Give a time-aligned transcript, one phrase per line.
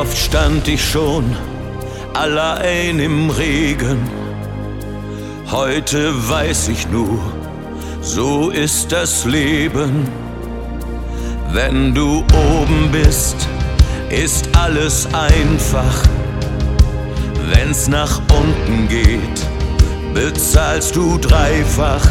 [0.00, 1.24] Oft stand ich schon
[2.12, 3.98] allein im Regen.
[5.50, 7.18] Heute weiß ich nur,
[8.02, 10.06] so ist das Leben.
[11.50, 13.36] Wenn du oben bist,
[14.10, 16.02] ist alles einfach.
[17.54, 19.38] Wenn's nach unten geht,
[20.12, 22.06] bezahlst du dreifach.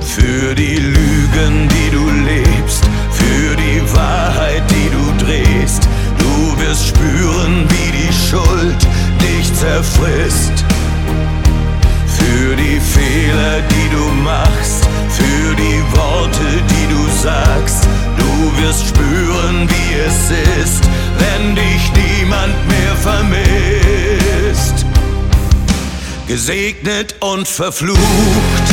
[0.00, 5.88] Für die Lügen, die du lebst, für die Wahrheit, die du drehst.
[6.42, 8.82] Du wirst spüren, wie die Schuld
[9.20, 10.64] dich zerfrisst.
[12.18, 17.86] Für die Fehler, die du machst, für die Worte, die du sagst.
[18.16, 20.30] Du wirst spüren, wie es
[20.64, 20.82] ist,
[21.20, 24.84] wenn dich niemand mehr vermisst.
[26.26, 28.66] Gesegnet und verflucht,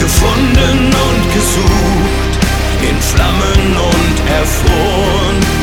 [0.00, 2.32] gefunden und gesucht,
[2.82, 5.53] in Flammen und erfroren,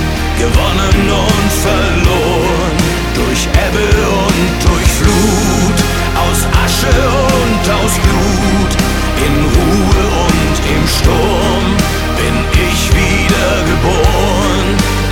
[0.41, 2.77] gewonnen und verloren,
[3.13, 3.89] durch Ebbe
[4.25, 5.77] und durch Flut,
[6.25, 6.97] aus Asche
[7.41, 8.71] und aus Blut,
[9.25, 11.65] in Ruhe und im Sturm,
[12.17, 12.35] bin
[12.67, 14.67] ich wieder geboren,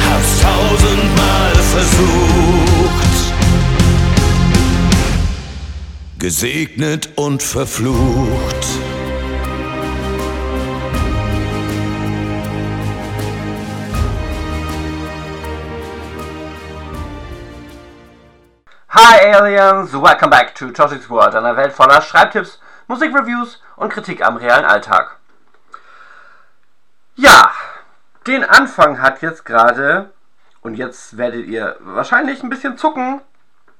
[0.08, 3.16] hab's tausendmal versucht.
[6.18, 8.66] Gesegnet und verflucht.
[19.02, 24.36] Hi Aliens, welcome back to Toshik's World, einer Welt voller Schreibtipps, Musikreviews und Kritik am
[24.36, 25.16] realen Alltag.
[27.16, 27.50] Ja,
[28.28, 30.12] den Anfang hat jetzt gerade,
[30.60, 33.22] und jetzt werdet ihr wahrscheinlich ein bisschen zucken,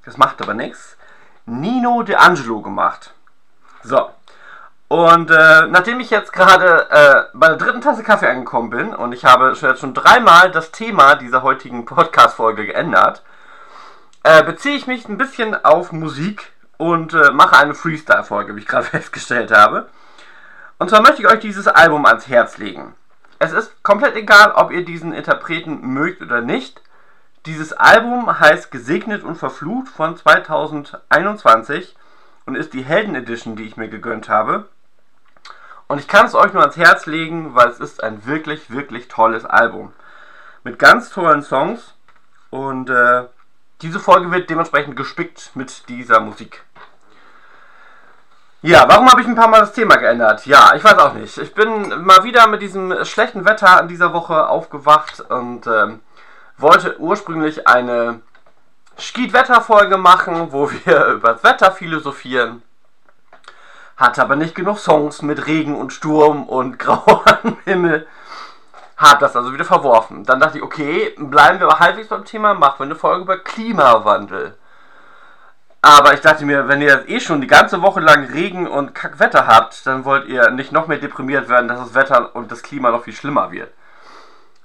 [0.06, 0.96] das macht aber nichts,
[1.46, 3.14] Nino De Angelo gemacht.
[3.84, 4.12] So.
[4.88, 9.12] Und äh, nachdem ich jetzt gerade äh, bei der dritten Tasse Kaffee angekommen bin und
[9.12, 13.22] ich habe schon, jetzt schon dreimal das Thema dieser heutigen Podcast-Folge geändert,
[14.24, 18.68] äh, beziehe ich mich ein bisschen auf Musik und äh, mache eine Freestyle-Folge, wie ich
[18.68, 19.90] gerade festgestellt habe.
[20.78, 22.96] Und zwar möchte ich euch dieses Album ans Herz legen.
[23.38, 26.82] Es ist komplett egal, ob ihr diesen Interpreten mögt oder nicht.
[27.46, 31.96] Dieses Album heißt Gesegnet und Verflucht von 2021
[32.46, 34.68] und ist die Helden Edition, die ich mir gegönnt habe.
[35.88, 39.08] Und ich kann es euch nur ans Herz legen, weil es ist ein wirklich, wirklich
[39.08, 39.94] tolles Album.
[40.64, 41.96] Mit ganz tollen Songs
[42.50, 43.24] und äh,
[43.82, 46.64] diese Folge wird dementsprechend gespickt mit dieser Musik.
[48.62, 50.46] Ja, warum habe ich ein paar Mal das Thema geändert?
[50.46, 51.38] Ja, ich weiß auch nicht.
[51.38, 56.02] Ich bin mal wieder mit diesem schlechten Wetter in dieser Woche aufgewacht und ähm,
[56.58, 58.20] wollte ursprünglich eine
[58.98, 62.62] Skeet-Wetter-Folge machen, wo wir über das Wetter philosophieren.
[63.96, 68.08] Hatte aber nicht genug Songs mit Regen und Sturm und grauem Himmel.
[69.00, 70.26] Hab das also wieder verworfen.
[70.26, 73.38] Dann dachte ich, okay, bleiben wir aber halbwegs beim Thema, machen wir eine Folge über
[73.38, 74.58] Klimawandel.
[75.82, 79.48] Aber ich dachte mir, wenn ihr eh schon die ganze Woche lang Regen und Kackwetter
[79.48, 82.92] habt, dann wollt ihr nicht noch mehr deprimiert werden, dass das Wetter und das Klima
[82.92, 83.72] noch viel schlimmer wird.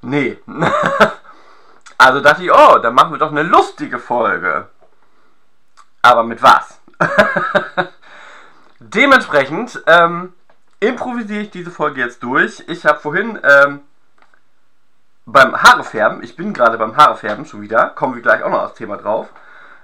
[0.03, 0.39] Nee.
[1.99, 4.67] also dachte ich, oh, dann machen wir doch eine lustige Folge.
[6.03, 6.81] Aber mit was?
[8.81, 10.35] Dementsprechend ähm,
[10.81, 12.65] improvisiere ich diese Folge jetzt durch.
[12.67, 13.81] Ich habe vorhin ähm,
[15.27, 18.75] beim Haarefärben, ich bin gerade beim Haarefärben schon wieder, kommen wir gleich auch noch aufs
[18.75, 19.29] Thema drauf,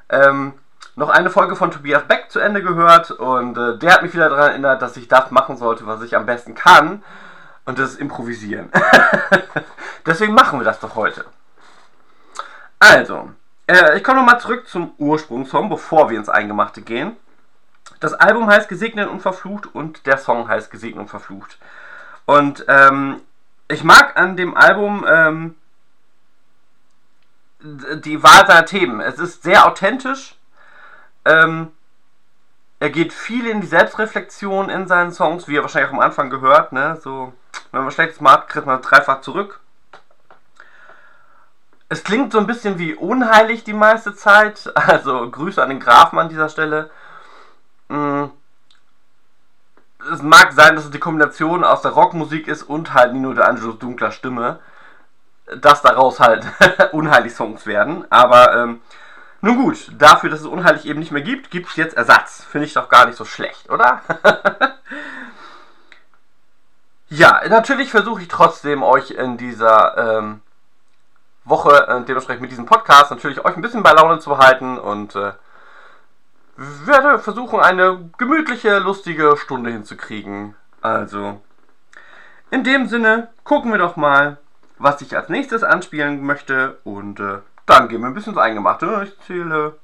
[0.08, 0.54] ähm,
[0.96, 4.28] noch eine Folge von Tobias Beck zu Ende gehört und äh, der hat mich wieder
[4.28, 7.02] daran erinnert, dass ich das machen sollte, was ich am besten kann
[7.64, 8.70] und das ist improvisieren.
[10.06, 11.24] Deswegen machen wir das doch heute.
[12.78, 13.30] Also,
[13.66, 17.16] äh, ich komme nochmal zurück zum Ursprungssong, bevor wir ins Eingemachte gehen.
[18.00, 21.58] Das Album heißt Gesegnet und Verflucht und der Song heißt Gesegnet und Verflucht.
[22.24, 23.20] Und ähm,
[23.70, 25.54] ich mag an dem Album ähm,
[27.60, 29.00] die Wahl seiner Themen.
[29.00, 30.34] Es ist sehr authentisch.
[31.24, 31.72] Ähm,
[32.80, 36.30] er geht viel in die Selbstreflexion in seinen Songs, wie ihr wahrscheinlich auch am Anfang
[36.30, 36.72] gehört.
[36.72, 36.98] Ne?
[37.02, 37.32] So,
[37.70, 39.60] wenn man schlechtes macht, kriegt man dreifach zurück.
[41.88, 44.72] Es klingt so ein bisschen wie unheilig die meiste Zeit.
[44.74, 46.90] Also Grüße an den Grafen an dieser Stelle.
[47.88, 48.26] Mm.
[50.12, 53.44] Es mag sein, dass es die Kombination aus der Rockmusik ist und halt Nino de
[53.44, 54.60] Angelos dunkler Stimme,
[55.60, 56.46] dass daraus halt
[56.92, 58.04] unheilig Songs werden.
[58.10, 58.80] Aber ähm,
[59.40, 62.44] nun gut, dafür, dass es unheilig eben nicht mehr gibt, gibt es jetzt Ersatz.
[62.44, 64.02] Finde ich doch gar nicht so schlecht, oder?
[67.08, 70.42] ja, natürlich versuche ich trotzdem euch in dieser ähm,
[71.44, 75.16] Woche, äh, dementsprechend mit diesem Podcast, natürlich euch ein bisschen bei Laune zu behalten und
[75.16, 75.32] äh,
[76.60, 80.54] werde versuchen, eine gemütliche, lustige Stunde hinzukriegen.
[80.82, 81.40] Also,
[82.50, 84.36] in dem Sinne, gucken wir doch mal,
[84.78, 89.04] was ich als nächstes anspielen möchte und äh, dann gehen wir ein bisschen ins Eingemachte.
[89.04, 89.78] Ich zähle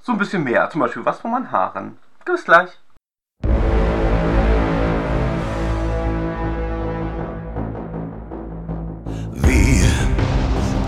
[0.00, 0.70] so ein bisschen mehr.
[0.70, 1.98] Zum Beispiel was von meinen Haaren.
[2.24, 2.70] Bis gleich.
[9.32, 9.90] Wir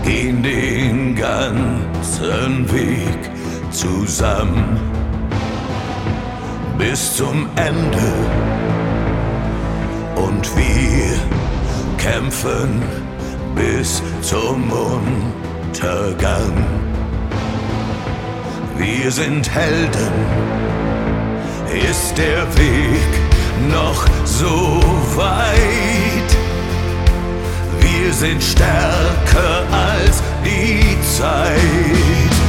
[0.03, 3.40] gehen den ganzen Weg
[3.71, 4.79] zusammen
[6.77, 8.13] bis zum Ende
[10.15, 11.13] und wir
[11.97, 12.81] kämpfen
[13.55, 16.65] bis zum Untergang.
[18.77, 20.13] Wir sind Helden,
[21.89, 23.11] ist der Weg
[23.69, 24.81] noch so
[25.15, 26.31] weit?
[27.79, 32.40] Wir sind stärker als die Zeit.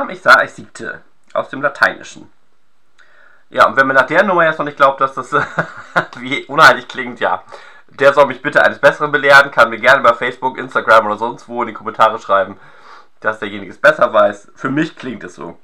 [0.00, 1.02] Kam, ich sah, ich siegte.
[1.32, 2.30] Aus dem Lateinischen.
[3.50, 5.32] Ja, und wenn mir nach der Nummer jetzt noch nicht glaubt, dass das
[6.16, 7.42] wie unheilig klingt, ja.
[7.88, 11.48] Der soll mich bitte eines Besseren belehren, kann mir gerne bei Facebook, Instagram oder sonst
[11.48, 12.58] wo in die Kommentare schreiben,
[13.20, 14.52] dass derjenige es besser weiß.
[14.54, 15.58] Für mich klingt es so.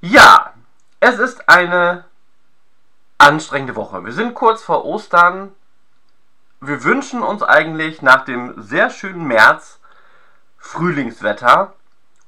[0.00, 0.52] Ja,
[1.00, 2.04] es ist eine
[3.16, 4.04] anstrengende Woche.
[4.04, 5.52] Wir sind kurz vor Ostern.
[6.60, 9.80] Wir wünschen uns eigentlich nach dem sehr schönen März
[10.58, 11.72] Frühlingswetter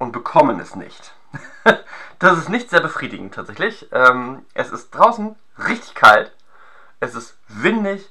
[0.00, 1.12] und bekommen es nicht.
[2.18, 3.86] das ist nicht sehr befriedigend tatsächlich.
[3.92, 5.36] Ähm, es ist draußen
[5.68, 6.32] richtig kalt.
[6.98, 8.10] Es ist windig.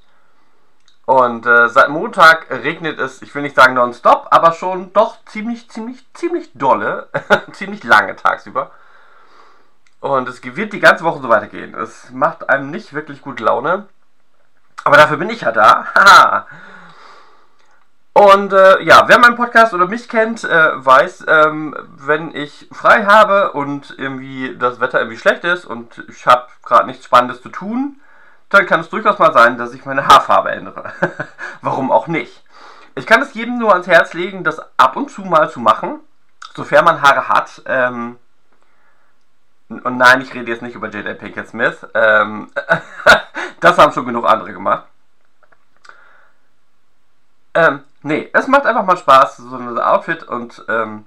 [1.05, 5.69] Und äh, seit Montag regnet es, ich will nicht sagen nonstop, aber schon doch ziemlich,
[5.69, 7.09] ziemlich, ziemlich dolle.
[7.51, 8.71] ziemlich lange tagsüber.
[9.99, 11.73] Und es wird die ganze Woche so weitergehen.
[11.73, 13.89] Es macht einem nicht wirklich gut Laune.
[14.83, 15.87] Aber dafür bin ich ja da.
[15.95, 16.47] Haha.
[18.13, 23.05] Und äh, ja, wer meinen Podcast oder mich kennt, äh, weiß, ähm, wenn ich frei
[23.05, 27.49] habe und irgendwie das Wetter irgendwie schlecht ist und ich habe gerade nichts Spannendes zu
[27.49, 28.01] tun,
[28.49, 30.91] dann kann es durchaus mal sein, dass ich meine Haarfarbe ändere.
[31.61, 32.43] Warum auch nicht?
[32.95, 35.99] Ich kann es jedem nur ans Herz legen, das ab und zu mal zu machen,
[36.55, 37.61] sofern man Haare hat.
[37.65, 38.17] Ähm,
[39.69, 41.17] und nein, ich rede jetzt nicht über J.J.
[41.17, 41.85] Pinkett Smith.
[41.93, 42.51] Ähm,
[43.59, 44.85] das haben schon genug andere gemacht.
[47.53, 51.05] Ähm, nee, es macht einfach mal Spaß, so ein Outfit und ähm,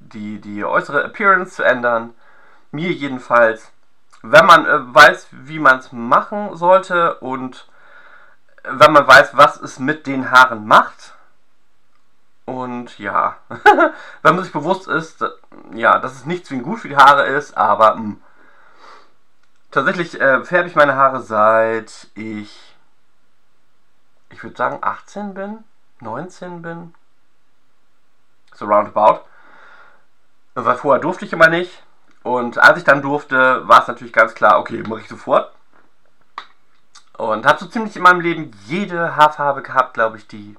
[0.00, 2.14] die, die äußere Appearance zu ändern.
[2.70, 3.72] Mir jedenfalls.
[4.22, 7.68] Wenn man äh, weiß, wie man es machen sollte und
[8.64, 11.14] wenn man weiß, was es mit den Haaren macht.
[12.44, 13.36] Und ja,
[14.22, 15.28] wenn man sich bewusst ist, äh,
[15.74, 18.16] ja, dass es nicht zwingend gut für die Haare ist, aber mh.
[19.70, 22.76] tatsächlich äh, färbe ich meine Haare seit ich,
[24.30, 25.64] ich würde sagen 18 bin,
[26.00, 26.94] 19 bin,
[28.54, 29.20] so roundabout.
[30.54, 31.82] Weil vorher durfte ich immer nicht.
[32.22, 35.52] Und als ich dann durfte, war es natürlich ganz klar, okay, mache ich sofort.
[37.16, 40.56] Und habe so ziemlich in meinem Leben jede Haarfarbe gehabt, glaube ich, die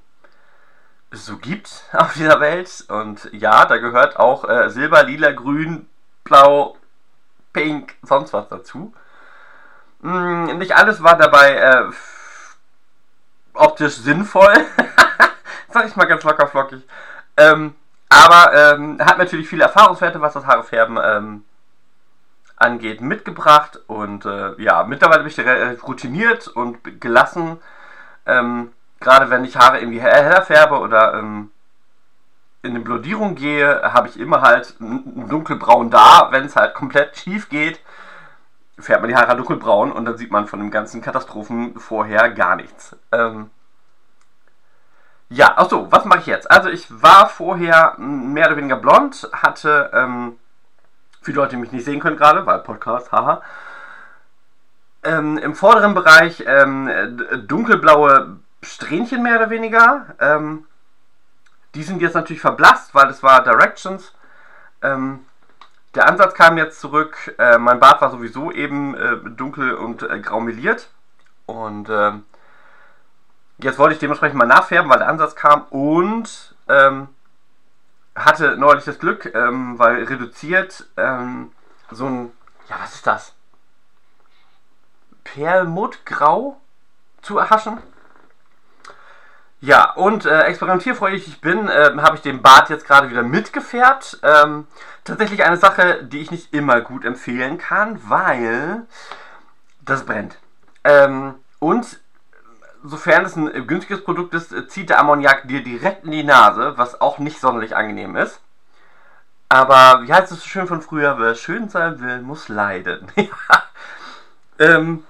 [1.11, 2.85] es so gibt auf dieser Welt.
[2.87, 5.87] Und ja, da gehört auch äh, Silber, Lila, Grün,
[6.23, 6.77] Blau,
[7.53, 8.93] Pink, sonst was dazu.
[10.01, 11.85] Hm, nicht alles war dabei äh,
[13.53, 14.53] optisch sinnvoll.
[15.77, 16.81] Sag ich mal ganz locker flockig.
[17.37, 17.75] Ähm,
[18.09, 21.45] aber ähm, hat natürlich viele Erfahrungswerte, was das Haarefärben ähm,
[22.55, 23.79] angeht, mitgebracht.
[23.85, 27.59] Und äh, ja, mittlerweile bin ich relativ routiniert und gelassen.
[28.25, 31.51] Ähm, Gerade wenn ich Haare irgendwie heller färbe oder ähm,
[32.63, 36.29] in eine Blondierung gehe, habe ich immer halt dunkelbraun da.
[36.31, 37.79] Wenn es halt komplett schief geht,
[38.79, 42.55] färbt man die Haare dunkelbraun und dann sieht man von den ganzen Katastrophen vorher gar
[42.55, 42.95] nichts.
[43.11, 43.51] Ähm,
[45.29, 46.49] ja, achso, was mache ich jetzt?
[46.49, 50.37] Also ich war vorher mehr oder weniger blond, hatte, ähm,
[51.21, 53.41] für die Leute, die mich nicht sehen können gerade, weil Podcast, haha,
[55.03, 56.89] ähm, im vorderen Bereich ähm,
[57.47, 60.15] dunkelblaue Strähnchen mehr oder weniger.
[60.19, 60.65] Ähm,
[61.75, 64.13] die sind jetzt natürlich verblasst, weil das war Directions.
[64.81, 65.25] Ähm,
[65.95, 67.35] der Ansatz kam jetzt zurück.
[67.37, 70.89] Äh, mein Bart war sowieso eben äh, dunkel und äh, graumeliert.
[71.45, 72.25] Und ähm,
[73.57, 75.63] jetzt wollte ich dementsprechend mal nachfärben, weil der Ansatz kam.
[75.69, 77.09] Und ähm,
[78.15, 81.51] hatte neulich das Glück, ähm, weil reduziert ähm,
[81.91, 82.31] so ein,
[82.69, 83.33] ja, was ist das?
[85.23, 86.59] Perlmuttgrau
[87.21, 87.79] zu erhaschen.
[89.59, 94.19] Ja, und äh, experimentierfreudig ich bin, äh, habe ich den Bart jetzt gerade wieder mitgefärbt.
[94.21, 94.67] Ähm,
[95.03, 98.85] tatsächlich eine Sache, die ich nicht immer gut empfehlen kann, weil
[99.81, 100.37] das brennt.
[100.83, 101.99] Ähm, und
[102.87, 107.01] sofern es ein günstiges Produkt ist, zieht der Ammoniak dir direkt in die Nase, was
[107.01, 108.41] auch nicht sonderlich angenehm ist.
[109.49, 111.17] Aber wie heißt es so schön von früher?
[111.19, 113.07] Wer schön sein will, muss leiden.
[114.59, 115.03] ähm,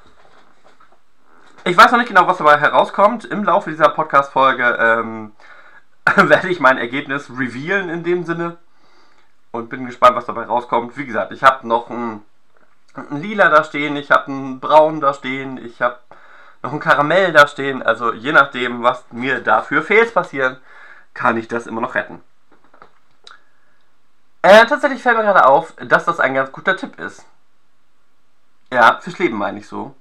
[1.63, 3.25] ich weiß noch nicht genau, was dabei herauskommt.
[3.25, 5.31] Im Laufe dieser Podcast-Folge ähm,
[6.15, 8.57] werde ich mein Ergebnis revealen in dem Sinne.
[9.51, 10.97] Und bin gespannt, was dabei rauskommt.
[10.97, 12.21] Wie gesagt, ich habe noch ein,
[12.93, 15.97] ein Lila da stehen, ich habe ein Braun da stehen, ich habe
[16.67, 17.81] noch ein Karamell da stehen.
[17.81, 20.57] Also je nachdem, was mir dafür Fails passieren,
[21.13, 22.21] kann ich das immer noch retten.
[24.41, 27.25] Äh, tatsächlich fällt mir gerade auf, dass das ein ganz guter Tipp ist.
[28.71, 29.95] Ja, fürs Leben meine ich so.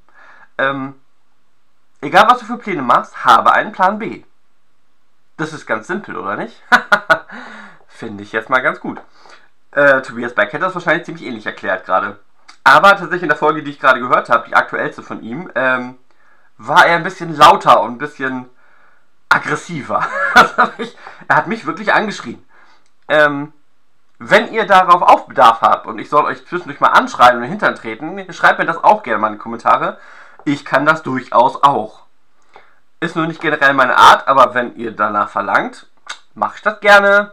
[0.58, 1.00] Ähm,
[2.00, 4.24] egal was du für Pläne machst, habe einen Plan B.
[5.36, 6.62] Das ist ganz simpel, oder nicht?
[7.88, 9.00] Finde ich jetzt mal ganz gut.
[9.70, 12.18] Äh, Tobias Beck hätte das wahrscheinlich ziemlich ähnlich erklärt gerade.
[12.64, 15.96] Aber tatsächlich in der Folge, die ich gerade gehört habe, die aktuellste von ihm, ähm,
[16.58, 18.48] war er ein bisschen lauter und ein bisschen
[19.28, 20.06] aggressiver.
[21.28, 22.44] er hat mich wirklich angeschrien.
[23.08, 23.52] Ähm,
[24.18, 27.42] wenn ihr darauf auch Bedarf habt und ich soll euch zwischendurch mal anschreien und in
[27.42, 29.98] den Hintern treten, schreibt mir das auch gerne mal in die Kommentare.
[30.44, 32.04] Ich kann das durchaus auch.
[33.00, 35.86] Ist nur nicht generell meine Art, aber wenn ihr danach verlangt,
[36.34, 37.32] mache ich das gerne.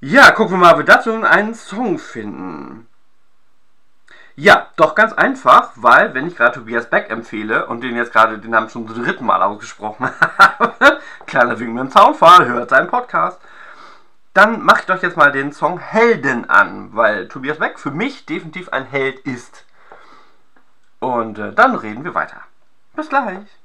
[0.00, 2.86] Ja, gucken wir mal, ob wir dazu einen Song finden.
[4.40, 8.38] Ja, doch ganz einfach, weil wenn ich gerade Tobias Beck empfehle und den jetzt gerade
[8.38, 12.88] den Namen schon zum dritten Mal ausgesprochen habe, kleiner Wink mit dem Zaunfall, hört seinen
[12.88, 13.38] Podcast,
[14.32, 18.24] dann mache ich doch jetzt mal den Song Helden an, weil Tobias Beck für mich
[18.24, 19.66] definitiv ein Held ist.
[21.00, 22.40] Und äh, dann reden wir weiter.
[22.96, 23.59] Bis gleich.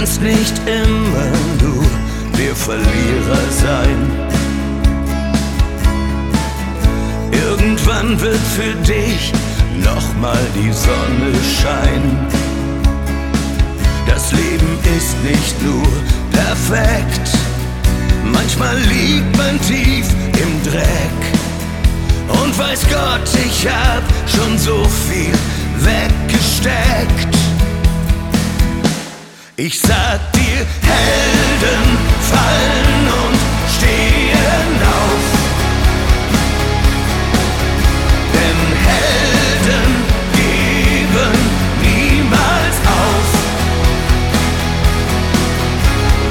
[0.00, 1.30] Kannst nicht immer
[1.62, 1.84] nur
[2.38, 4.10] der Verlierer sein.
[7.30, 9.30] Irgendwann wird für dich
[9.84, 12.16] nochmal die Sonne scheinen.
[14.06, 15.86] Das Leben ist nicht nur
[16.32, 17.28] perfekt,
[18.24, 21.20] manchmal liegt man tief im Dreck.
[22.42, 25.34] Und weiß Gott, ich hab schon so viel
[25.76, 27.39] weggesteckt.
[29.62, 31.98] Ich sag dir, Helden
[32.30, 33.38] fallen und
[33.76, 35.24] stehen auf.
[38.32, 39.90] Denn Helden
[40.32, 41.34] geben
[41.82, 43.28] niemals auf.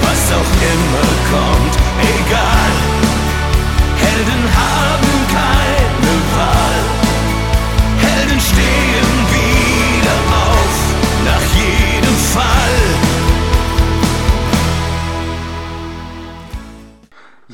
[0.02, 1.79] Was auch immer kommt,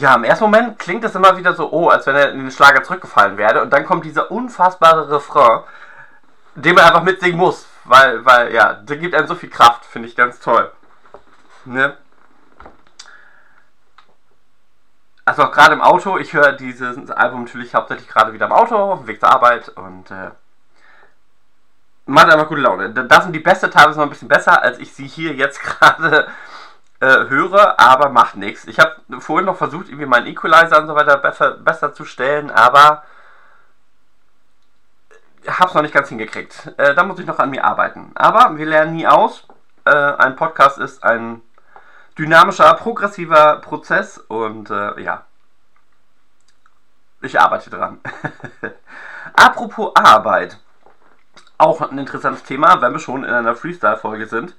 [0.06, 2.52] Ja, im ersten Moment klingt es immer wieder so, oh, als wenn er in den
[2.52, 3.64] Schlager zurückgefallen wäre.
[3.64, 5.64] Und dann kommt dieser unfassbare Refrain,
[6.54, 7.66] den man einfach mitsingen muss.
[7.86, 10.72] Weil, weil, ja, der gibt einem so viel Kraft, finde ich ganz toll.
[11.66, 11.98] Ne?
[15.26, 18.76] Also auch gerade im Auto, ich höre dieses Album natürlich hauptsächlich gerade wieder im Auto,
[18.76, 20.30] auf dem Weg zur Arbeit und äh,
[22.06, 22.92] macht einfach gute Laune.
[22.92, 26.28] Da sind die beste teilweise noch ein bisschen besser, als ich sie hier jetzt gerade
[27.00, 28.66] äh, höre, aber macht nichts.
[28.66, 32.52] Ich habe vorhin noch versucht, irgendwie meinen Equalizer und so weiter besser, besser zu stellen,
[32.52, 33.04] aber
[35.48, 36.74] habe es noch nicht ganz hingekriegt.
[36.78, 38.12] Äh, da muss ich noch an mir arbeiten.
[38.16, 39.48] Aber wir lernen nie aus.
[39.86, 41.42] Äh, ein Podcast ist ein
[42.18, 45.26] dynamischer, progressiver Prozess und äh, ja,
[47.22, 48.00] ich arbeite dran.
[49.36, 50.58] Apropos Arbeit.
[51.58, 54.56] Auch ein interessantes Thema, wenn wir schon in einer Freestyle-Folge sind.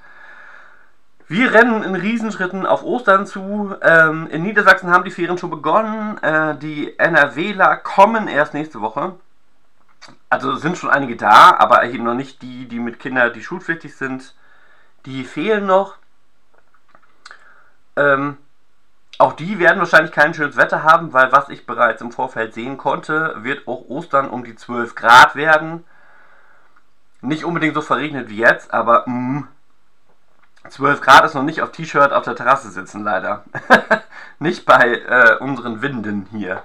[1.28, 3.74] Wir rennen in Riesenschritten auf Ostern zu.
[3.82, 6.18] Ähm, in Niedersachsen haben die Ferien schon begonnen.
[6.22, 9.16] Äh, die NRWler kommen erst nächste Woche.
[10.30, 13.96] Also sind schon einige da, aber eben noch nicht die, die mit Kindern, die schulpflichtig
[13.96, 14.34] sind.
[15.04, 15.96] Die fehlen noch.
[17.96, 18.36] Ähm,
[19.18, 22.76] auch die werden wahrscheinlich kein schönes Wetter haben, weil was ich bereits im Vorfeld sehen
[22.76, 25.84] konnte, wird auch Ostern um die 12 Grad werden.
[27.20, 29.48] Nicht unbedingt so verregnet wie jetzt, aber mh, mm,
[30.68, 33.44] 12 Grad ist noch nicht auf T-Shirt auf der Terrasse sitzen, leider.
[34.38, 36.62] nicht bei äh, unseren Winden hier.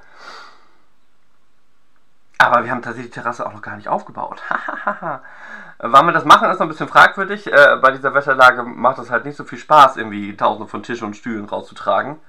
[2.38, 4.42] Aber wir haben tatsächlich die Terrasse auch noch gar nicht aufgebaut.
[5.78, 7.52] Wann wir das machen, ist noch ein bisschen fragwürdig.
[7.52, 11.08] Äh, bei dieser Wetterlage macht es halt nicht so viel Spaß, irgendwie tausende von Tischen
[11.08, 12.20] und Stühlen rauszutragen.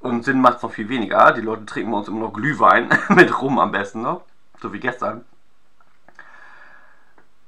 [0.00, 1.32] Und Sinn macht es noch viel weniger.
[1.32, 4.22] Die Leute trinken bei uns immer noch Glühwein mit Rum am besten noch.
[4.60, 5.24] So wie gestern.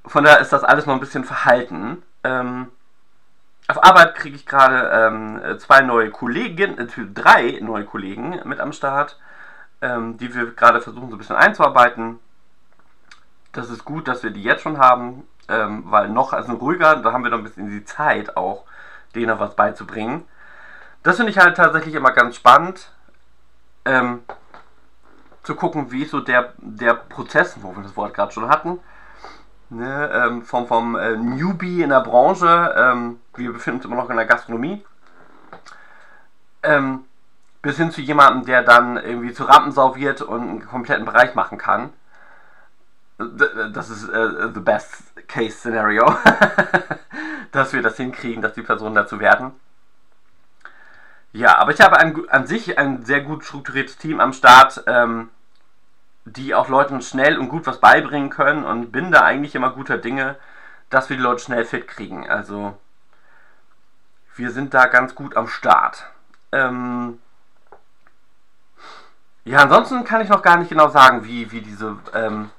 [0.04, 2.02] Von daher ist das alles noch ein bisschen verhalten.
[2.24, 2.68] Ähm,
[3.72, 8.72] auf Arbeit kriege ich gerade ähm, zwei neue Kollegen, äh, drei neue Kollegen mit am
[8.72, 9.18] Start,
[9.80, 12.18] ähm, die wir gerade versuchen so ein bisschen einzuarbeiten.
[13.52, 17.12] Das ist gut, dass wir die jetzt schon haben, ähm, weil noch also ruhiger, da
[17.12, 18.64] haben wir noch ein bisschen die Zeit auch,
[19.14, 20.24] denen was beizubringen.
[21.02, 22.92] Das finde ich halt tatsächlich immer ganz spannend,
[23.86, 24.20] ähm,
[25.44, 28.80] zu gucken, wie so der, der Prozess, wo wir das Wort gerade schon hatten,
[29.70, 34.10] ne, ähm, vom, vom äh, Newbie in der Branche, ähm, wir befinden uns immer noch
[34.10, 34.84] in der Gastronomie,
[36.62, 37.04] ähm,
[37.60, 41.58] bis hin zu jemandem, der dann irgendwie zu Rampensau wird und einen kompletten Bereich machen
[41.58, 41.92] kann.
[43.18, 46.04] Das ist äh, the best case scenario,
[47.52, 49.52] dass wir das hinkriegen, dass die Personen dazu werden.
[51.32, 54.84] Ja, aber ich habe ein, an sich ein sehr gut strukturiertes Team am Start.
[54.86, 55.30] Ähm,
[56.24, 59.98] die auch Leuten schnell und gut was beibringen können und bin da eigentlich immer guter
[59.98, 60.36] Dinge,
[60.90, 62.28] dass wir die Leute schnell fit kriegen.
[62.28, 62.76] Also
[64.34, 66.06] wir sind da ganz gut am Start.
[66.52, 67.18] Ähm
[69.44, 72.50] ja, ansonsten kann ich noch gar nicht genau sagen, wie, wie diese ähm,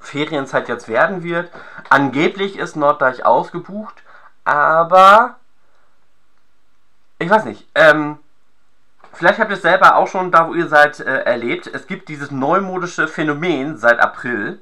[0.00, 1.50] Ferienzeit jetzt werden wird.
[1.90, 4.02] Angeblich ist Norddeich ausgebucht,
[4.44, 5.36] aber
[7.18, 7.68] ich weiß nicht.
[7.74, 8.18] Ähm,
[9.12, 11.66] vielleicht habt ihr es selber auch schon da, wo ihr seid, äh, erlebt.
[11.66, 14.60] Es gibt dieses neumodische Phänomen seit April.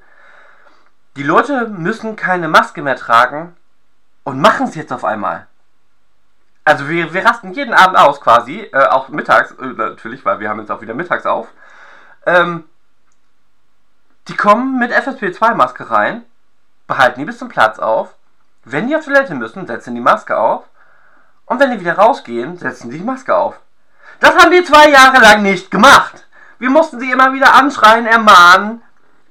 [1.16, 3.56] Die Leute müssen keine Maske mehr tragen
[4.24, 5.46] und machen es jetzt auf einmal.
[6.70, 10.48] Also wir, wir rasten jeden Abend aus quasi, äh, auch mittags, äh, natürlich, weil wir
[10.48, 11.48] haben jetzt auch wieder mittags auf.
[12.26, 12.62] Ähm,
[14.28, 16.24] die kommen mit FFP2-Maske rein,
[16.87, 18.14] behalten die bis zum Platz auf.
[18.62, 20.62] Wenn die auf Toilette müssen, setzen die Maske auf.
[21.44, 23.59] Und wenn die wieder rausgehen, setzen sie die Maske auf.
[24.20, 26.28] Das haben die zwei Jahre lang nicht gemacht.
[26.61, 28.80] Wir mussten sie immer wieder anschreien, ermahnen,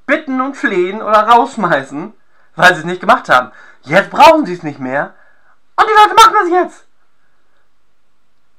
[0.05, 2.13] bitten und flehen oder rausschmeißen,
[2.57, 3.53] weil sie es nicht gemacht haben.
[3.83, 5.13] Jetzt brauchen sie es nicht mehr.
[5.77, 6.88] Und die Leute machen das jetzt.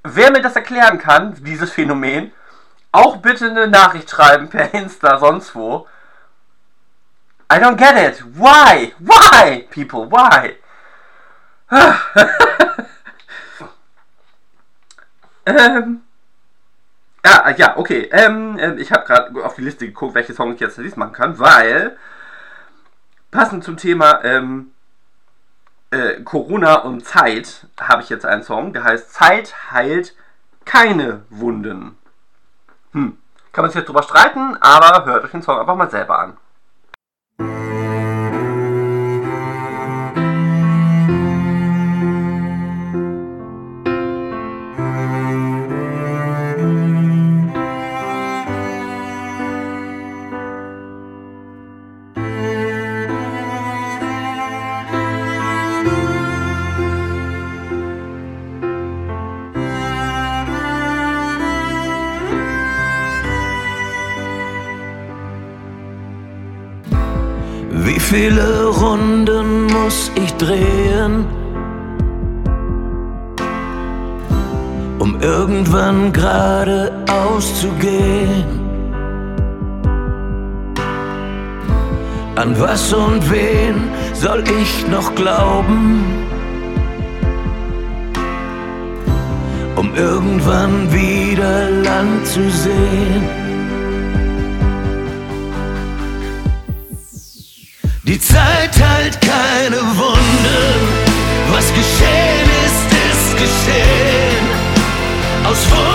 [0.02, 2.32] Wer mir das erklären kann, dieses Phänomen,
[2.92, 5.86] auch bitte eine Nachricht schreiben per Insta, sonst wo.
[7.52, 8.24] I don't get it.
[8.34, 8.94] Why?
[8.98, 10.10] Why, people?
[10.10, 10.56] Why?
[15.46, 16.02] ähm.
[17.24, 18.08] Ja, ah, ja, okay.
[18.12, 21.12] Ähm, ähm ich habe gerade auf die Liste geguckt, welche Songs ich jetzt Release machen
[21.12, 21.98] kann, weil
[23.30, 24.69] passend zum Thema ähm,
[25.90, 30.14] äh, Corona und Zeit habe ich jetzt einen Song, der heißt Zeit heilt
[30.64, 31.96] keine Wunden.
[32.92, 33.18] Hm.
[33.52, 36.36] Kann man sich jetzt drüber streiten, aber hört euch den Song einfach mal selber an.
[77.60, 78.44] Auszugehen?
[82.36, 86.04] An was und wen soll ich noch glauben?
[89.76, 93.24] Um irgendwann wieder Land zu sehen.
[98.04, 100.80] Die Zeit heilt keine Wunden.
[101.52, 104.46] Was geschehen ist, ist geschehen.
[105.44, 105.89] Aus Wunden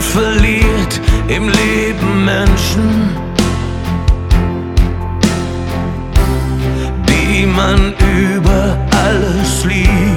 [0.00, 3.10] Man verliert im Leben Menschen,
[7.06, 10.09] die man über alles liebt.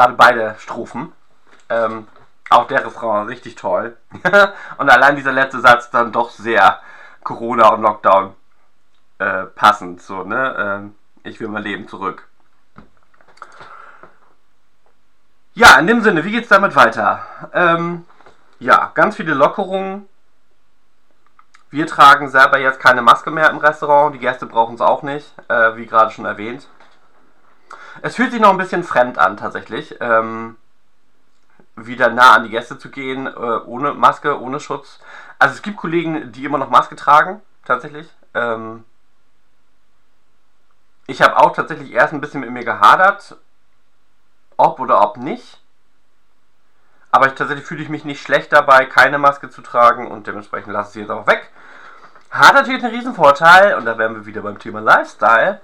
[0.00, 1.12] Gerade beide Strophen.
[1.68, 2.08] Ähm,
[2.48, 3.98] auch der Refrain richtig toll.
[4.78, 6.80] und allein dieser letzte Satz dann doch sehr
[7.22, 8.34] Corona und Lockdown
[9.18, 10.00] äh, passend.
[10.00, 10.56] So, ne?
[10.58, 12.26] Ähm, ich will mein Leben zurück.
[15.52, 17.20] Ja, in dem Sinne, wie geht's damit weiter?
[17.52, 18.06] Ähm,
[18.58, 20.08] ja, ganz viele Lockerungen.
[21.68, 24.14] Wir tragen selber jetzt keine Maske mehr im Restaurant.
[24.14, 26.68] Die Gäste brauchen es auch nicht, äh, wie gerade schon erwähnt.
[28.02, 29.96] Es fühlt sich noch ein bisschen fremd an, tatsächlich.
[30.00, 30.56] Ähm,
[31.76, 35.00] wieder nah an die Gäste zu gehen, äh, ohne Maske, ohne Schutz.
[35.38, 38.08] Also es gibt Kollegen, die immer noch Maske tragen, tatsächlich.
[38.34, 38.84] Ähm,
[41.06, 43.36] ich habe auch tatsächlich erst ein bisschen mit mir gehadert,
[44.56, 45.60] ob oder ob nicht.
[47.10, 50.72] Aber ich, tatsächlich fühle ich mich nicht schlecht dabei, keine Maske zu tragen und dementsprechend
[50.72, 51.50] lasse ich sie jetzt auch weg.
[52.30, 55.60] Hat natürlich einen riesen Vorteil und da wären wir wieder beim Thema Lifestyle.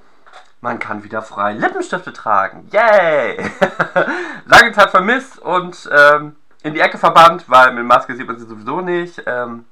[0.61, 2.69] Man kann wieder frei Lippenstifte tragen.
[2.73, 3.39] Yay!
[4.47, 8.47] Lange Zeit vermisst und ähm, in die Ecke verbannt, weil mit Maske sieht man sie
[8.47, 9.23] sowieso nicht.
[9.27, 9.67] Ähm,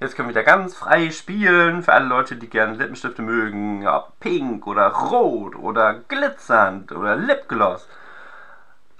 [0.00, 3.82] jetzt können wir wieder ganz frei spielen für alle Leute, die gerne Lippenstifte mögen.
[3.82, 7.86] Ja, pink oder rot oder glitzernd oder Lipgloss.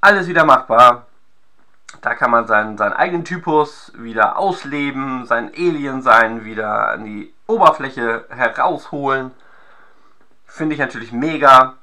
[0.00, 1.06] Alles wieder machbar.
[2.00, 8.24] Da kann man seinen, seinen eigenen Typus wieder ausleben, sein Alien-Sein wieder an die Oberfläche
[8.28, 9.30] herausholen.
[10.52, 11.76] Finde ich natürlich mega.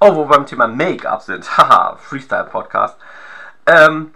[0.00, 1.56] Oh, wo wir beim Thema Make-up sind.
[1.56, 2.96] Haha, Freestyle-Podcast.
[3.64, 4.12] Ähm,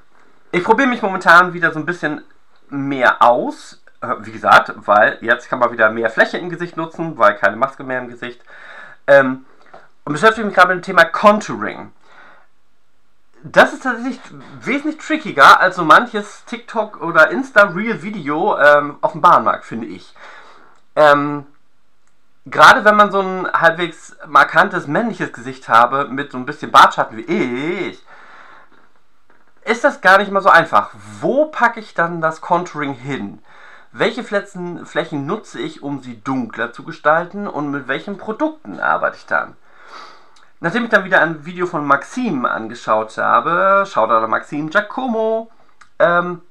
[0.51, 2.25] ich probiere mich momentan wieder so ein bisschen
[2.69, 3.81] mehr aus.
[4.01, 7.55] Äh, Wie gesagt, weil jetzt kann man wieder mehr Fläche im Gesicht nutzen, weil keine
[7.55, 8.43] Maske mehr im Gesicht.
[9.07, 9.47] Ähm,
[10.05, 11.93] und beschäftige mich gerade mit dem Thema Contouring.
[13.45, 14.21] Das ist tatsächlich
[14.62, 20.12] wesentlich trickiger als so manches TikTok oder Insta-Real-Video ähm, auf dem Bahnmarkt, finde ich.
[20.97, 21.47] Ähm,
[22.47, 27.17] Gerade wenn man so ein halbwegs markantes männliches Gesicht habe, mit so ein bisschen Bartschatten
[27.17, 28.05] wie ich,
[29.65, 30.91] ist das gar nicht mal so einfach.
[31.21, 33.41] Wo packe ich dann das Contouring hin?
[33.93, 39.17] Welche Flächen, Flächen nutze ich, um sie dunkler zu gestalten und mit welchen Produkten arbeite
[39.17, 39.57] ich dann?
[40.61, 45.51] Nachdem ich dann wieder ein Video von Maxim angeschaut habe, schaut an Maxim Giacomo,
[45.99, 46.43] ähm,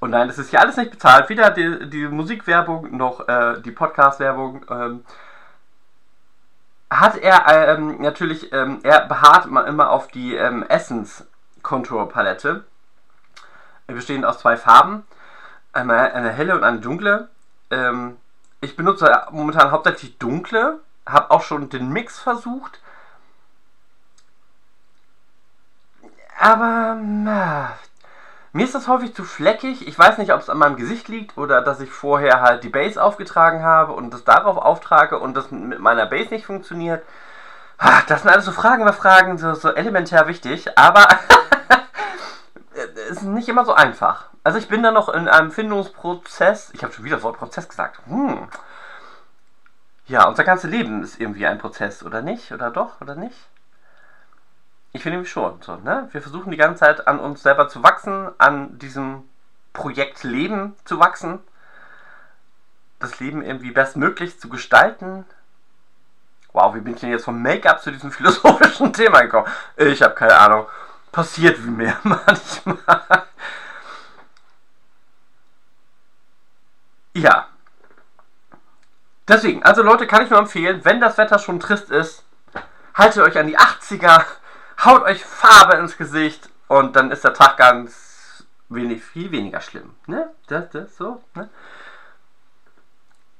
[0.00, 3.70] und nein, das ist hier alles nicht bezahlt, weder die, die Musikwerbung noch äh, die
[3.70, 5.04] Podcast-Werbung, ähm,
[6.90, 11.26] hat er ähm, natürlich, ähm, er beharrt immer, auf die ähm, Essence
[11.62, 12.64] Contour Palette,
[13.86, 15.04] bestehend aus zwei Farben,
[15.72, 17.28] einmal eine helle und eine dunkle.
[17.70, 18.16] Ähm,
[18.62, 22.80] ich benutze momentan hauptsächlich dunkle, habe auch schon den Mix versucht,
[26.38, 27.76] aber na,
[28.52, 29.86] mir ist das häufig zu fleckig.
[29.86, 32.68] Ich weiß nicht, ob es an meinem Gesicht liegt oder dass ich vorher halt die
[32.68, 37.04] Base aufgetragen habe und das darauf auftrage und das mit meiner Base nicht funktioniert.
[37.78, 41.06] Ah, Das sind alles so Fragen über Fragen, so, so elementär wichtig, aber
[42.74, 44.26] es ist nicht immer so einfach.
[44.42, 46.70] Also ich bin da noch in einem Findungsprozess.
[46.74, 48.00] Ich habe schon wieder das Wort Prozess gesagt.
[48.06, 48.48] Hm.
[50.06, 52.50] Ja, unser ganzes Leben ist irgendwie ein Prozess, oder nicht?
[52.52, 53.00] Oder doch?
[53.00, 53.36] Oder nicht?
[54.92, 55.60] Ich finde nämlich schon.
[55.62, 56.08] So, ne?
[56.12, 59.28] Wir versuchen die ganze Zeit an uns selber zu wachsen, an diesem
[59.72, 61.38] Projekt Leben zu wachsen,
[62.98, 65.24] das Leben irgendwie bestmöglich zu gestalten.
[66.52, 69.46] Wow, wie bin ich denn jetzt vom Make-up zu diesem philosophischen Thema gekommen?
[69.76, 70.66] Ich habe keine Ahnung.
[71.12, 73.26] Passiert wie mir manchmal.
[77.14, 77.48] Ja.
[79.26, 82.24] Deswegen, also Leute, kann ich nur empfehlen, wenn das Wetter schon trist ist,
[82.94, 84.24] haltet euch an die 80er,
[84.84, 89.94] haut euch Farbe ins Gesicht und dann ist der Tag ganz wenig, viel weniger schlimm.
[90.06, 90.30] Ne?
[90.46, 91.48] Das, das, so, ne?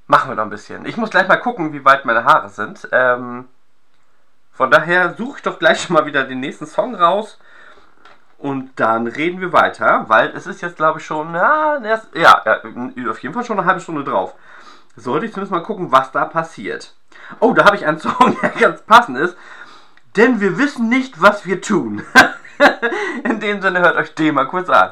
[0.07, 0.87] Machen wir noch ein bisschen.
[0.87, 2.89] Ich muss gleich mal gucken, wie weit meine Haare sind.
[2.91, 3.47] Ähm,
[4.53, 7.39] von daher suche ich doch gleich schon mal wieder den nächsten Song raus.
[8.39, 11.81] Und dann reden wir weiter, weil es ist jetzt, glaube ich, schon, ja,
[12.15, 12.43] ja,
[13.09, 14.35] auf jeden Fall schon eine halbe Stunde drauf.
[14.97, 16.95] Sollte ich zumindest mal gucken, was da passiert.
[17.39, 19.37] Oh, da habe ich einen Song, der ganz passend ist.
[20.17, 22.03] Denn wir wissen nicht, was wir tun.
[23.25, 24.91] In dem Sinne hört euch den mal kurz an.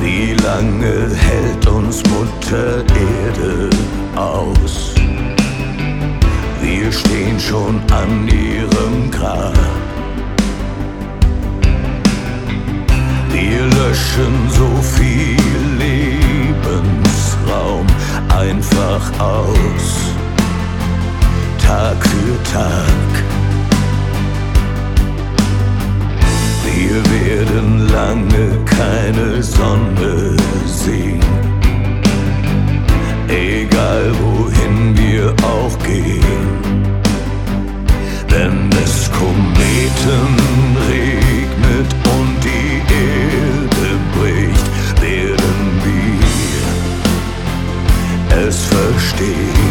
[0.00, 3.68] Wie lange hält uns Mutter Erde
[4.16, 4.94] aus?
[6.62, 9.77] Wir stehen schon an ihrem Grab.
[13.78, 15.36] Löschen so viel
[15.78, 17.86] Lebensraum
[18.28, 19.86] einfach aus,
[21.64, 23.10] Tag für Tag.
[26.66, 30.36] Wir werden lange keine Sonne
[30.66, 31.22] sehen,
[33.28, 36.48] egal wohin wir auch gehen.
[38.28, 40.36] Wenn es Kometen
[40.88, 41.27] regnet
[48.46, 49.67] es verstehen.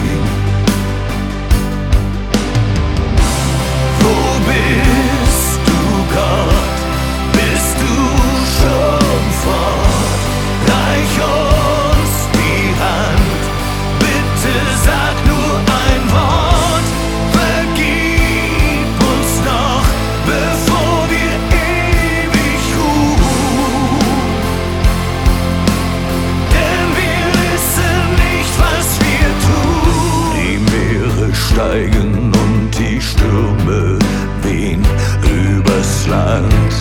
[36.08, 36.74] Übers Land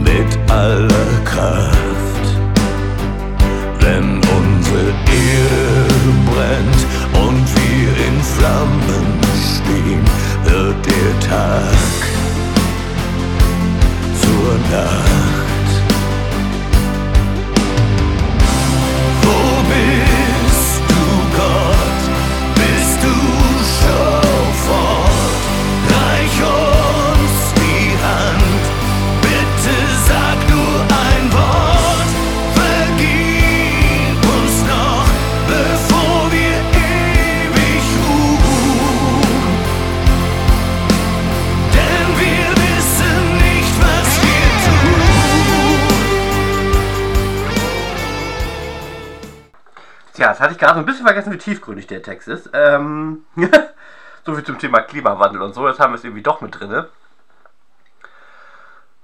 [0.00, 2.26] mit aller Kraft.
[3.80, 6.82] Wenn unsere Erde brennt
[7.24, 9.20] und wir in Flammen
[9.54, 10.04] stehen,
[10.44, 11.98] wird der Tag
[14.20, 15.25] zur Nacht.
[50.36, 52.50] Das hatte ich gerade so ein bisschen vergessen, wie tiefgründig der Text ist.
[52.52, 53.24] Ähm,
[54.26, 55.66] so viel zum Thema Klimawandel und so.
[55.66, 56.90] Jetzt haben wir es irgendwie doch mit drinne.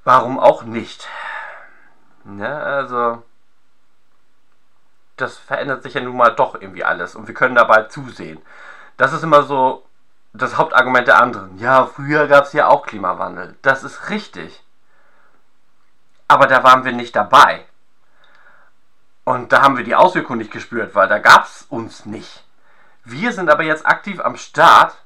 [0.05, 1.09] Warum auch nicht?
[2.25, 3.23] Ne, also.
[5.17, 8.43] Das verändert sich ja nun mal doch irgendwie alles und wir können dabei zusehen.
[8.99, 9.87] Das ist immer so
[10.35, 11.57] das Hauptargument der anderen.
[11.57, 13.57] Ja, früher gab es ja auch Klimawandel.
[13.63, 14.63] Das ist richtig.
[16.29, 17.65] Aber da waren wir nicht dabei.
[19.25, 22.45] Und da haben wir die Auswirkungen nicht gespürt, weil da gab es uns nicht.
[23.05, 24.97] Wir sind aber jetzt aktiv am Start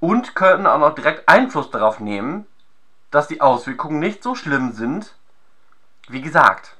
[0.00, 2.46] und können auch noch direkt Einfluss darauf nehmen,
[3.10, 5.14] dass die Auswirkungen nicht so schlimm sind,
[6.08, 6.76] wie gesagt.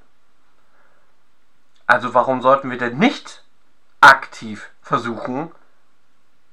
[1.86, 3.44] Also warum sollten wir denn nicht
[4.00, 5.52] aktiv versuchen,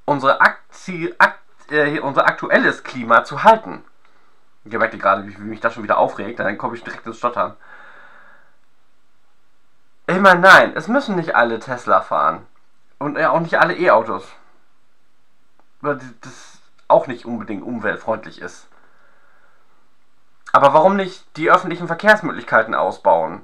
[0.05, 1.39] unsere Akti akt
[1.71, 3.83] äh, unser aktuelles Klima zu halten?
[4.63, 7.55] Merkt ihr gerade, wie mich das schon wieder aufregt, dann komme ich direkt ins Stottern.
[10.07, 12.45] Ich meine, nein, es müssen nicht alle Tesla fahren.
[12.99, 14.27] Und ja, auch nicht alle E-Autos.
[15.81, 18.67] Weil das auch nicht unbedingt umweltfreundlich ist.
[20.51, 23.43] Aber warum nicht die öffentlichen Verkehrsmöglichkeiten ausbauen?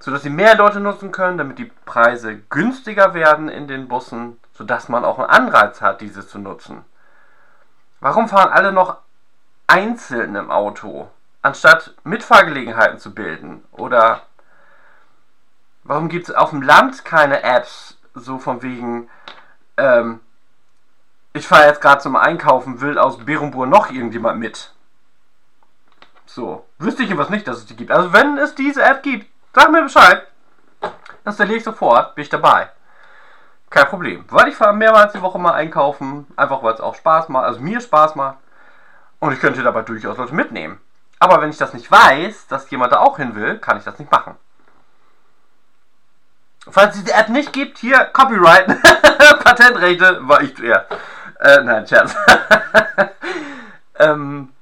[0.00, 4.88] Sodass sie mehr Leute nutzen können, damit die Preise günstiger werden in den Bussen, sodass
[4.88, 6.84] man auch einen Anreiz hat, diese zu nutzen.
[8.00, 8.98] Warum fahren alle noch
[9.66, 11.10] einzeln im Auto,
[11.42, 13.64] anstatt Mitfahrgelegenheiten zu bilden?
[13.72, 14.22] Oder
[15.88, 19.08] warum gibt es auf dem Land keine Apps, so von wegen,
[19.76, 20.20] ähm,
[21.32, 24.72] ich fahre jetzt gerade zum Einkaufen, will aus Berumbur noch irgendjemand mit?
[26.26, 27.90] So, wüsste ich was nicht, dass es die gibt.
[27.90, 30.26] Also wenn es diese App gibt, sag mir Bescheid.
[30.80, 32.68] Das installiere ich sofort, bin ich dabei.
[33.70, 34.24] kein Problem.
[34.28, 37.60] Weil ich fahre mehrmals die Woche mal einkaufen, einfach weil es auch Spaß macht, also
[37.60, 38.38] mir Spaß macht.
[39.20, 40.80] Und ich könnte dabei durchaus Leute mitnehmen.
[41.18, 43.98] Aber wenn ich das nicht weiß, dass jemand da auch hin will, kann ich das
[43.98, 44.36] nicht machen.
[46.70, 48.66] Falls es die App nicht gibt, hier Copyright,
[49.44, 50.86] Patentrechte, war ich zuerst.
[51.40, 52.14] Äh, nein, Scherz.
[53.98, 54.52] ähm,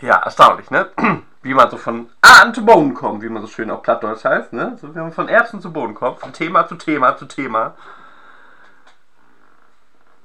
[0.00, 0.90] ja, erstaunlich, ne?
[1.42, 4.52] Wie man so von Ahn zu Boden kommt, wie man so schön auf Plattdeutsch heißt,
[4.52, 4.76] ne?
[4.80, 7.76] So wie man von Erbsen zu Boden kommt, von Thema zu Thema zu Thema.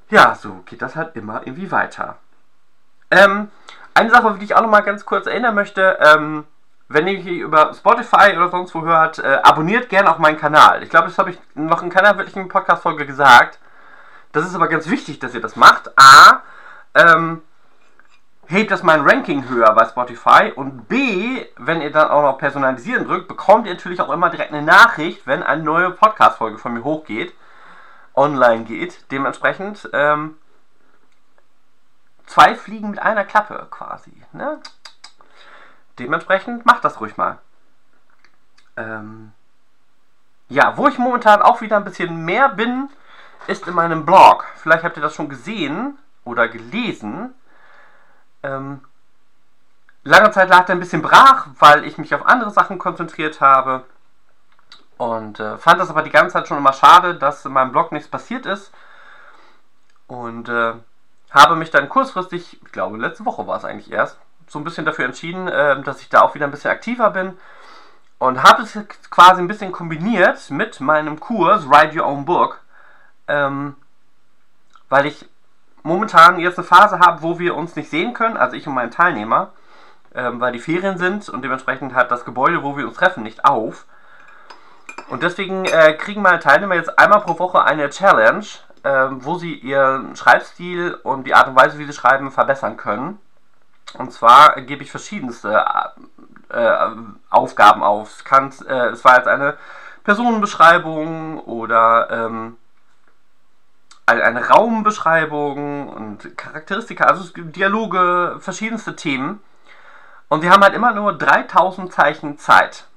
[0.10, 2.18] Ja, so geht das halt immer irgendwie weiter.
[3.12, 3.52] Ähm,
[3.94, 6.46] eine Sache, die ich auch noch mal ganz kurz erinnern möchte, ähm,
[6.94, 10.84] wenn ihr hier über Spotify oder sonst wo hört, äh, abonniert gerne auch meinen Kanal.
[10.84, 13.60] Ich glaube, das habe ich noch in keiner wirklichen Podcast-Folge gesagt.
[14.32, 15.92] Das ist aber ganz wichtig, dass ihr das macht.
[15.98, 16.42] A,
[16.96, 17.42] ähm,
[18.48, 23.06] hebt das mein Ranking höher bei Spotify und B, wenn ihr dann auch noch personalisieren
[23.06, 26.84] drückt, bekommt ihr natürlich auch immer direkt eine Nachricht, wenn eine neue Podcast-Folge von mir
[26.84, 27.34] hochgeht,
[28.14, 29.12] online geht.
[29.12, 30.36] Dementsprechend ähm,
[32.26, 34.12] zwei Fliegen mit einer Klappe quasi.
[34.34, 34.60] Ne?
[36.00, 37.38] Dementsprechend macht das ruhig mal.
[38.78, 39.32] Ähm,
[40.50, 42.90] ja, wo ich momentan auch wieder ein bisschen mehr bin,
[43.48, 44.46] ist in meinem Blog.
[44.56, 47.34] Vielleicht habt ihr das schon gesehen oder gelesen.
[48.44, 48.82] Ähm,
[50.04, 53.86] lange Zeit lag er ein bisschen brach, weil ich mich auf andere Sachen konzentriert habe.
[54.98, 57.92] Und äh, fand das aber die ganze Zeit schon immer schade, dass in meinem Blog
[57.92, 58.72] nichts passiert ist.
[60.08, 60.74] Und äh,
[61.32, 64.20] habe mich dann kurzfristig, ich glaube letzte Woche war es eigentlich erst,
[64.52, 67.38] so ein bisschen dafür entschieden, äh, dass ich da auch wieder ein bisschen aktiver bin.
[68.20, 68.78] Und habe es
[69.10, 72.60] quasi ein bisschen kombiniert mit meinem Kurs Write Your Own Book.
[73.28, 73.76] Ähm,
[74.90, 75.28] weil ich
[75.84, 78.92] momentan jetzt eine Phase habe, wo wir uns nicht sehen können, also ich und mein
[78.92, 79.54] Teilnehmer,
[80.14, 83.46] ähm, weil die Ferien sind und dementsprechend hat das Gebäude, wo wir uns treffen, nicht
[83.46, 83.86] auf.
[85.10, 88.46] Und deswegen äh, kriegen meine Teilnehmer jetzt einmal pro Woche eine Challenge,
[88.84, 93.20] äh, wo sie ihren Schreibstil und die Art und Weise, wie sie schreiben, verbessern können.
[93.96, 95.66] Und zwar gebe ich verschiedenste
[96.50, 96.88] äh,
[97.30, 98.10] Aufgaben auf.
[98.18, 99.58] Es, kann, äh, es war jetzt eine
[100.04, 102.58] Personenbeschreibung oder ähm,
[104.06, 109.42] eine Raumbeschreibung und Charakteristika, also Dialoge, verschiedenste Themen.
[110.28, 112.88] Und wir haben halt immer nur 3000 Zeichen Zeit.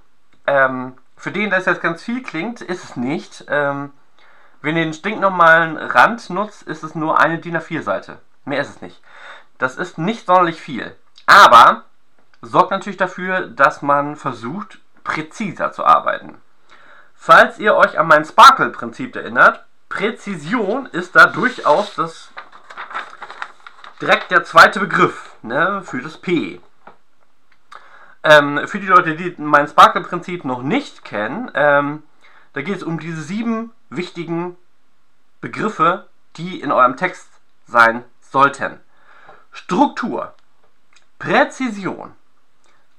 [0.46, 3.44] Ähm, für den das jetzt ganz viel klingt, ist es nicht.
[3.48, 3.92] Ähm,
[4.62, 8.18] wenn ihr den stinknormalen Rand nutzt, ist es nur eine DIN A4-Seite.
[8.44, 9.00] Mehr ist es nicht.
[9.58, 10.94] Das ist nicht sonderlich viel.
[11.26, 11.84] Aber
[12.42, 16.36] sorgt natürlich dafür, dass man versucht, präziser zu arbeiten.
[17.14, 22.30] Falls ihr euch an mein Sparkle-Prinzip erinnert, Präzision ist da durchaus das
[24.00, 26.60] direkt der zweite Begriff ne, für das P.
[28.22, 32.02] Ähm, für die Leute, die mein Sparkle-Prinzip noch nicht kennen, ähm,
[32.54, 34.56] da geht es um diese sieben wichtigen
[35.40, 37.28] Begriffe, die in eurem Text
[37.66, 38.80] sein sollten.
[39.54, 40.34] Struktur,
[41.18, 42.12] Präzision,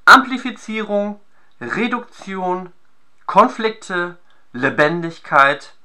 [0.06, 1.20] Amplifizierung,
[1.60, 2.72] Reduktion,
[3.26, 4.18] Konflikte,
[4.54, 5.76] Lebendigkeit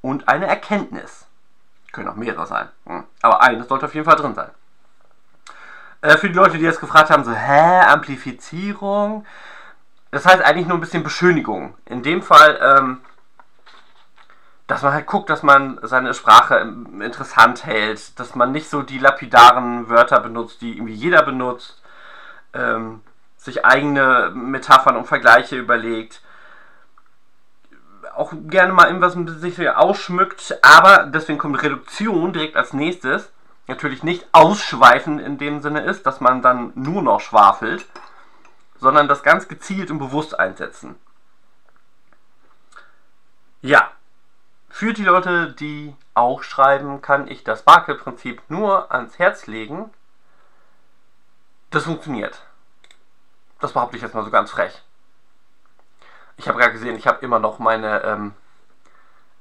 [0.00, 1.26] und eine Erkenntnis.
[1.92, 3.04] Können auch mehrere sein, hm.
[3.20, 4.50] aber eines sollte auf jeden Fall drin sein.
[6.00, 9.26] Äh, für die Leute, die jetzt gefragt haben, so, hä, Amplifizierung?
[10.10, 11.76] Das heißt eigentlich nur ein bisschen Beschönigung.
[11.84, 13.00] In dem Fall ähm,
[14.68, 16.56] dass man halt guckt, dass man seine Sprache
[17.00, 21.82] interessant hält, dass man nicht so die lapidaren Wörter benutzt, die irgendwie jeder benutzt,
[22.52, 23.00] ähm,
[23.38, 26.20] sich eigene Metaphern und Vergleiche überlegt,
[28.14, 33.32] auch gerne mal irgendwas sich ausschmückt, aber deswegen kommt Reduktion direkt als nächstes.
[33.68, 37.86] Natürlich nicht ausschweifen in dem Sinne ist, dass man dann nur noch schwafelt,
[38.78, 40.96] sondern das ganz gezielt und bewusst einsetzen.
[43.62, 43.90] Ja,
[44.68, 49.90] für die Leute, die auch schreiben, kann ich das Barkel-Prinzip nur ans Herz legen.
[51.70, 52.42] Das funktioniert.
[53.60, 54.82] Das behaupte ich jetzt mal so ganz frech.
[56.36, 58.34] Ich habe gerade gesehen, ich habe immer noch meine ähm,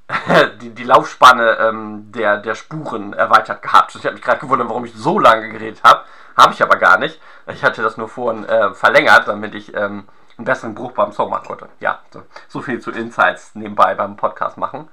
[0.62, 3.96] die, die Laufspanne ähm, der, der Spuren erweitert gehabt.
[3.96, 6.04] Ich habe mich gerade gewundert, warum ich so lange geredet habe.
[6.36, 7.20] Habe ich aber gar nicht.
[7.48, 10.08] Ich hatte das nur vorhin äh, verlängert, damit ich ähm,
[10.38, 11.70] einen besseren Bruch beim Song machen konnte.
[11.80, 14.88] Ja, so, so viel zu Insights nebenbei beim Podcast machen.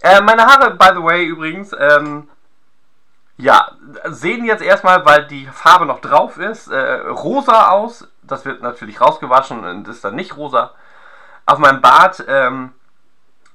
[0.00, 2.28] Äh, meine Haare, by the way, übrigens, ähm,
[3.36, 3.72] ja,
[4.06, 8.06] sehen jetzt erstmal, weil die Farbe noch drauf ist, äh, rosa aus.
[8.22, 10.72] Das wird natürlich rausgewaschen und ist dann nicht rosa.
[11.46, 12.72] Auf meinem Bart, ähm,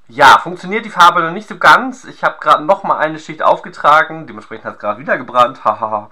[0.10, 2.04] ja, funktioniert die Farbe noch nicht so ganz.
[2.04, 4.28] Ich habe gerade noch mal eine Schicht aufgetragen.
[4.28, 5.64] Dementsprechend hat es gerade wieder gebrannt.
[5.64, 6.10] Haha.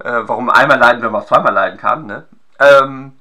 [0.00, 2.26] äh, warum einmal leiden, wenn man zweimal leiden kann, ne?
[2.58, 3.16] Ähm,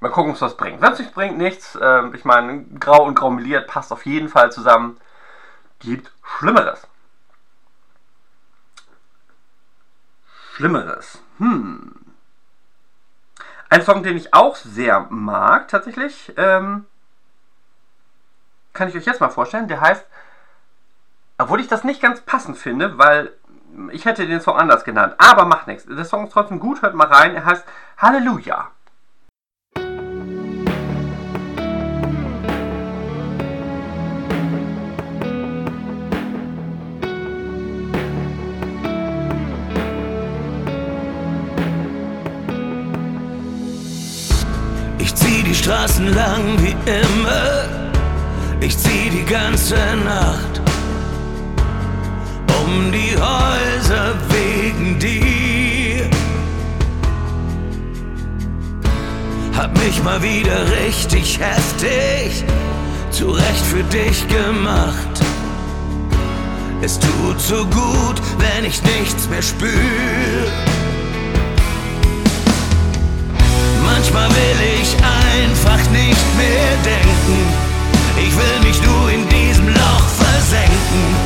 [0.00, 0.80] mal gucken, was das bringt.
[0.82, 1.78] Wenn es nicht bringt, nichts.
[1.80, 4.98] Ähm, ich meine, grau und grau meliert passt auf jeden Fall zusammen.
[5.78, 6.86] Gibt Schlimmeres.
[10.54, 11.22] Schlimmeres.
[11.38, 11.94] Hm.
[13.70, 16.86] Ein Song, den ich auch sehr mag, tatsächlich, ähm,
[18.72, 19.68] kann ich euch jetzt mal vorstellen.
[19.68, 20.06] Der heißt,
[21.38, 23.32] obwohl ich das nicht ganz passend finde, weil
[23.92, 25.84] ich hätte den Song anders genannt, aber macht nichts.
[25.84, 27.34] Der Song ist trotzdem gut, hört mal rein.
[27.34, 27.64] Er heißt
[27.98, 28.72] Halleluja.
[45.68, 47.68] Straßen lang wie immer.
[48.58, 50.62] Ich zieh die ganze Nacht
[52.64, 56.08] um die Häuser wegen dir.
[59.54, 62.44] Hab mich mal wieder richtig heftig
[63.10, 65.20] zurecht für dich gemacht.
[66.80, 70.77] Es tut so gut, wenn ich nichts mehr spür.
[73.98, 77.38] Manchmal will ich einfach nicht mehr denken.
[78.16, 81.16] Ich will mich nur in diesem Loch versenken,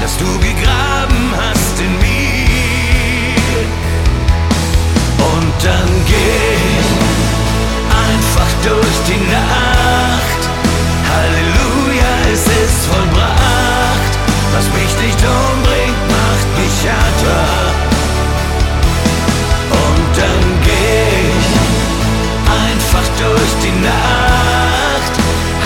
[0.00, 3.66] das du gegraben hast in mir.
[5.18, 6.54] Und dann geh
[8.06, 10.42] einfach durch die Nacht.
[11.10, 14.14] Halleluja, es ist vollbracht.
[14.54, 17.83] Was mich nicht umbringt, macht mich härter.
[23.84, 25.14] Nacht.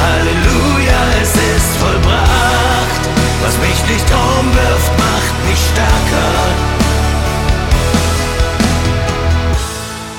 [0.01, 3.03] Halleluja, es ist vollbracht.
[3.43, 6.33] Was mich nicht umwirft, macht mich stärker.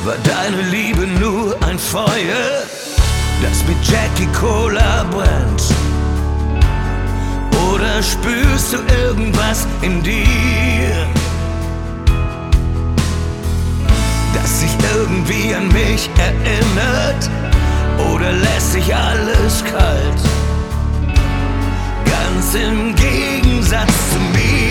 [0.05, 2.63] War deine Liebe nur ein Feuer,
[3.41, 5.63] das mit Jackie Cola brennt?
[7.71, 11.07] Oder spürst du irgendwas in dir?
[14.33, 17.29] das sich irgendwie an mich erinnert?
[17.99, 20.21] Oder lässt sich alles kalt?
[22.05, 24.69] Ganz im Gegensatz zu mir.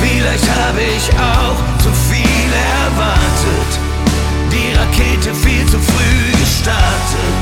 [0.00, 2.52] Vielleicht habe ich auch zu viel
[2.84, 3.72] erwartet,
[4.52, 7.40] die Rakete viel zu früh gestartet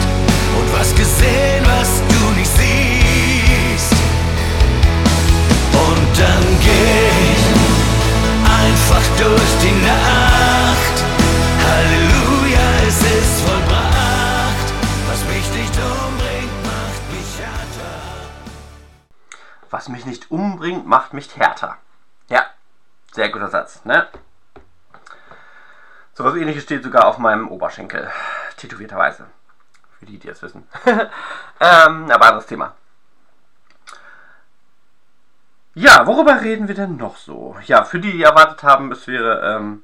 [0.58, 3.92] und was gesehen, was du nicht siehst.
[5.72, 7.44] Und dann geh ich
[8.44, 10.65] einfach durch die Nacht.
[11.76, 14.68] Halleluja, es ist vollbracht.
[15.08, 18.30] Was mich nicht umbringt, macht mich härter.
[19.70, 21.76] Was mich nicht umbringt, macht mich härter.
[22.28, 22.46] Ja,
[23.12, 24.08] sehr guter Satz, ne?
[26.14, 28.10] So was ähnliches steht sogar auf meinem Oberschenkel,
[28.56, 29.26] tätowierterweise.
[29.98, 30.66] Für die, die es wissen.
[30.86, 32.74] ähm, aber anderes Thema.
[35.74, 37.54] Ja, worüber reden wir denn noch so?
[37.66, 39.82] Ja, für die, die erwartet haben, es wäre, ähm,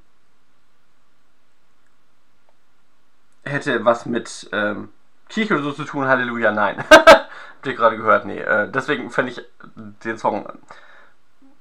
[3.44, 4.90] hätte was mit ähm,
[5.28, 6.84] Kirche oder so zu tun, Halleluja, nein.
[6.90, 8.24] Habt ihr gerade gehört?
[8.24, 8.40] Nee.
[8.40, 9.42] Äh, deswegen fände ich
[10.04, 10.46] den Song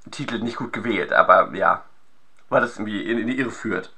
[0.10, 1.84] Titel nicht gut gewählt, aber ja,
[2.50, 3.94] weil das irgendwie in, in die Irre führt.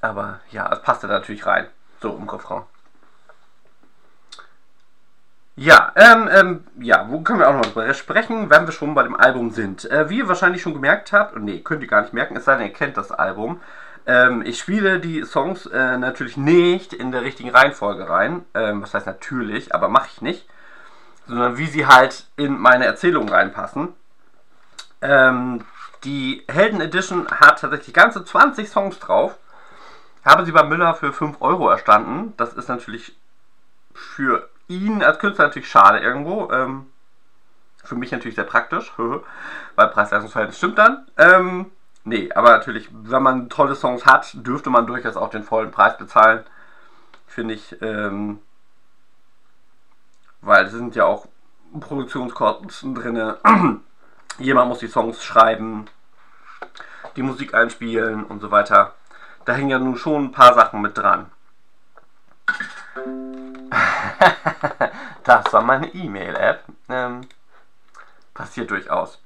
[0.00, 1.66] Aber ja, es passte natürlich rein.
[2.00, 2.64] So im Refrain.
[5.56, 9.04] Ja, ähm, ähm, ja, wo können wir auch noch drüber sprechen, wenn wir schon bei
[9.04, 9.88] dem Album sind?
[9.88, 12.44] Äh, wie ihr wahrscheinlich schon gemerkt habt, und nee, könnt ihr gar nicht merken, es
[12.44, 13.60] sei denn, ihr kennt das Album.
[14.06, 18.44] Ähm, ich spiele die Songs äh, natürlich nicht in der richtigen Reihenfolge rein.
[18.54, 20.48] Ähm, was heißt natürlich, aber mache ich nicht.
[21.26, 23.94] Sondern wie sie halt in meine Erzählung reinpassen.
[25.00, 25.64] Ähm,
[26.04, 29.38] die Helden Edition hat tatsächlich ganze 20 Songs drauf.
[30.24, 32.34] Habe sie bei Müller für 5 Euro erstanden.
[32.36, 33.16] Das ist natürlich
[33.94, 36.50] für ihn als Künstler natürlich schade irgendwo.
[36.50, 36.90] Ähm,
[37.84, 38.92] für mich natürlich sehr praktisch,
[39.76, 41.06] weil Preis-Leistungsverhältnis stimmt dann.
[42.04, 45.96] Nee, aber natürlich, wenn man tolle Songs hat, dürfte man durchaus auch den vollen Preis
[45.96, 46.44] bezahlen.
[47.26, 48.40] Finde ich, ähm,
[50.42, 51.26] weil es sind ja auch
[51.80, 53.34] Produktionskosten drin.
[54.38, 55.86] Jemand muss die Songs schreiben,
[57.16, 58.94] die Musik einspielen und so weiter.
[59.46, 61.30] Da hängen ja nun schon ein paar Sachen mit dran.
[65.24, 66.64] das war meine E-Mail-App.
[66.90, 67.22] Ähm,
[68.34, 69.23] passiert durchaus.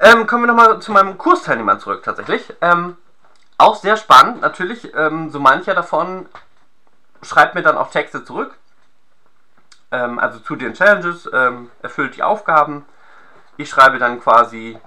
[0.00, 2.52] Ähm, kommen wir nochmal zu meinem Kursteilnehmern zurück, tatsächlich.
[2.60, 2.96] Ähm,
[3.58, 4.92] auch sehr spannend, natürlich.
[4.94, 6.26] Ähm, so mancher davon
[7.22, 8.56] schreibt mir dann auch Texte zurück.
[9.92, 12.84] Ähm, also zu den Challenges, ähm, erfüllt die Aufgaben.
[13.56, 14.78] Ich schreibe dann quasi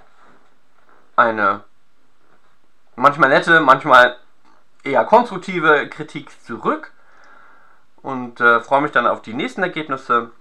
[1.16, 1.64] eine
[2.95, 4.18] manchmal nette, manchmal
[4.84, 6.91] eher konstruktive Kritik zurück.
[8.01, 10.32] und äh, freue mich dann auf die nächsten Ergebnisse.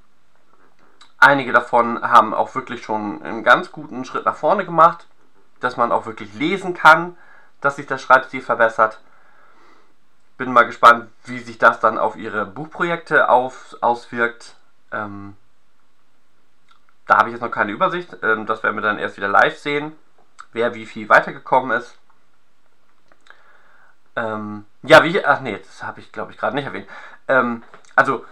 [1.18, 5.06] Einige davon haben auch wirklich schon einen ganz guten Schritt nach vorne gemacht,
[5.60, 7.16] dass man auch wirklich lesen kann,
[7.60, 9.00] dass sich der Schreibstil verbessert.
[10.36, 14.56] Bin mal gespannt, wie sich das dann auf ihre Buchprojekte auf, auswirkt.
[14.92, 15.36] Ähm,
[17.06, 18.14] da habe ich jetzt noch keine Übersicht.
[18.22, 19.92] Ähm, das werden wir dann erst wieder live sehen,
[20.52, 21.96] wer wie viel weitergekommen ist.
[24.16, 26.88] Ähm, ja, wie, ach nee, das habe ich glaube ich gerade nicht erwähnt.
[27.28, 27.62] Ähm,
[27.94, 28.24] also,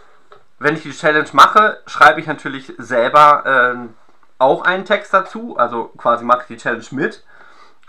[0.58, 3.88] wenn ich die Challenge mache, schreibe ich natürlich selber äh,
[4.38, 7.24] auch einen Text dazu, also quasi mache ich die Challenge mit.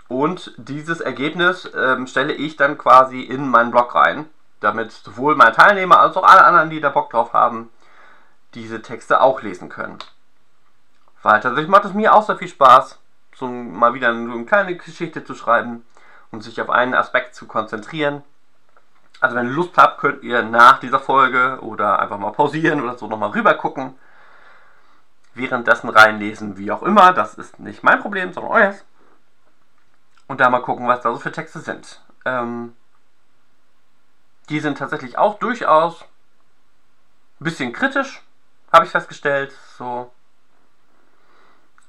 [0.08, 4.26] Und dieses Ergebnis ähm, stelle ich dann quasi in meinen Blog rein,
[4.60, 7.70] damit sowohl meine Teilnehmer als auch alle anderen, die da Bock drauf haben,
[8.54, 9.98] diese Texte auch lesen können.
[11.22, 13.00] Weil tatsächlich macht es mir auch sehr viel Spaß,
[13.34, 15.84] so mal wieder eine kleine Geschichte zu schreiben
[16.30, 18.22] und sich auf einen Aspekt zu konzentrieren.
[19.20, 22.98] Also wenn ihr Lust habt, könnt ihr nach dieser Folge oder einfach mal pausieren oder
[22.98, 23.98] so nochmal rüber gucken.
[25.34, 27.12] Währenddessen reinlesen, wie auch immer.
[27.12, 28.84] Das ist nicht mein Problem, sondern euers.
[30.26, 32.02] Und da mal gucken, was da so für Texte sind.
[32.24, 32.74] Ähm,
[34.48, 36.02] die sind tatsächlich auch durchaus
[37.40, 38.22] ein bisschen kritisch,
[38.72, 39.52] habe ich festgestellt.
[39.76, 40.12] So.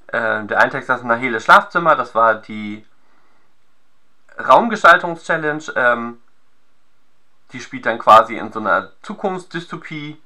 [0.07, 2.86] Äh, der ein Text ist Nahele Schlafzimmer, das war die
[4.38, 5.63] Raumgestaltungs-Challenge.
[5.75, 6.21] Ähm,
[7.54, 10.22] die spielt dann quasi in so einer Zukunftsdystopie.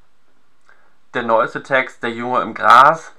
[1.13, 3.13] Der neueste Text, Der Junge im Gras,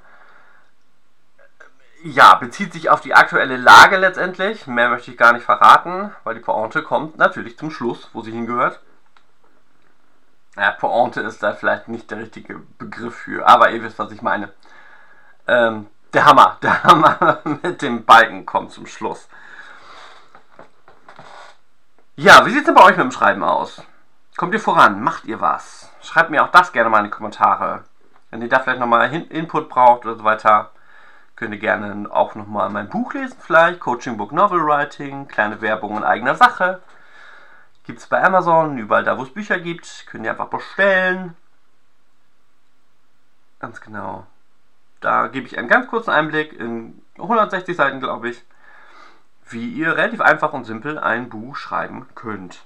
[2.05, 4.67] ja, bezieht sich auf die aktuelle Lage letztendlich.
[4.67, 8.33] Mehr möchte ich gar nicht verraten, weil die Pointe kommt natürlich zum Schluss, wo sie
[8.33, 8.81] hingehört.
[10.57, 14.21] Ja, Pointe ist da vielleicht nicht der richtige Begriff für, aber ihr wisst, was ich
[14.21, 14.53] meine.
[15.47, 19.29] Ähm, der Hammer, der Hammer mit dem Balken kommt zum Schluss.
[22.17, 23.83] Ja, wie sieht es denn bei euch mit dem Schreiben aus?
[24.43, 25.01] Kommt ihr voran?
[25.01, 25.89] Macht ihr was?
[26.03, 27.85] Schreibt mir auch das gerne mal in die Kommentare.
[28.29, 30.73] Wenn ihr da vielleicht nochmal Input braucht oder so weiter,
[31.37, 33.79] könnt ihr gerne auch nochmal mein Buch lesen vielleicht.
[33.79, 36.83] Coaching Book Novel Writing, kleine Werbung in eigener Sache.
[37.85, 40.09] Gibt es bei Amazon, überall da, wo es Bücher gibt.
[40.11, 41.37] Könnt ihr einfach bestellen.
[43.61, 44.27] Ganz genau.
[45.01, 48.43] Da gebe ich einen ganz kurzen Einblick in 160 Seiten, glaube ich,
[49.51, 52.65] wie ihr relativ einfach und simpel ein Buch schreiben könnt.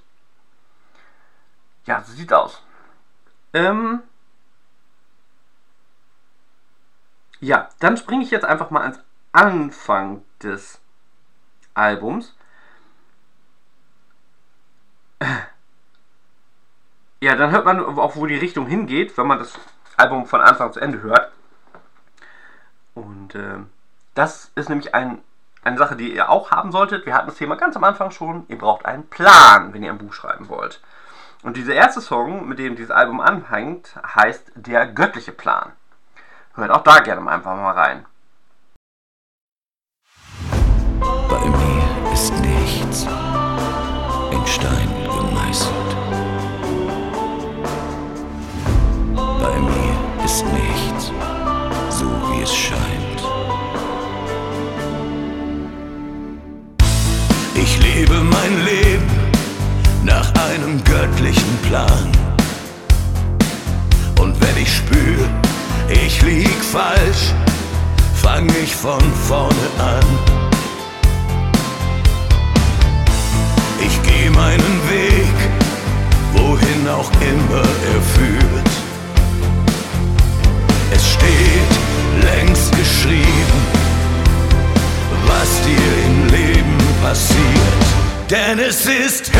[1.87, 2.61] Ja, so sieht aus.
[3.53, 4.03] Ähm
[7.39, 8.99] ja, dann springe ich jetzt einfach mal ans
[9.31, 10.79] Anfang des
[11.73, 12.35] Albums.
[17.19, 19.57] Ja, dann hört man auch, wo die Richtung hingeht, wenn man das
[19.95, 21.31] Album von Anfang zu Ende hört.
[22.93, 23.59] Und äh,
[24.13, 25.23] das ist nämlich ein,
[25.63, 27.05] eine Sache, die ihr auch haben solltet.
[27.05, 28.45] Wir hatten das Thema ganz am Anfang schon.
[28.49, 30.81] Ihr braucht einen Plan, wenn ihr ein Buch schreiben wollt.
[31.43, 35.71] Und dieser erste Song, mit dem dieses Album anhängt, heißt Der göttliche Plan.
[36.55, 38.05] Hört auch da gerne einfach mal rein.
[41.29, 43.03] Bei mir ist nichts
[44.31, 45.95] in Stein gemeißelt.
[49.15, 51.11] Bei mir ist nichts
[51.89, 53.21] so wie es scheint.
[57.53, 59.16] Ich lebe mein Leben
[60.07, 62.09] nach einem göttlichen Plan.
[64.19, 65.27] Und wenn ich spüre,
[65.89, 67.33] ich lieg falsch,
[68.15, 70.05] fang ich von vorne an.
[73.85, 75.37] Ich gehe meinen Weg,
[76.33, 78.69] wohin auch immer er führt.
[80.95, 81.73] Es steht
[82.23, 83.59] längst geschrieben,
[85.27, 87.86] was dir im Leben passiert.
[88.29, 89.31] Denn es ist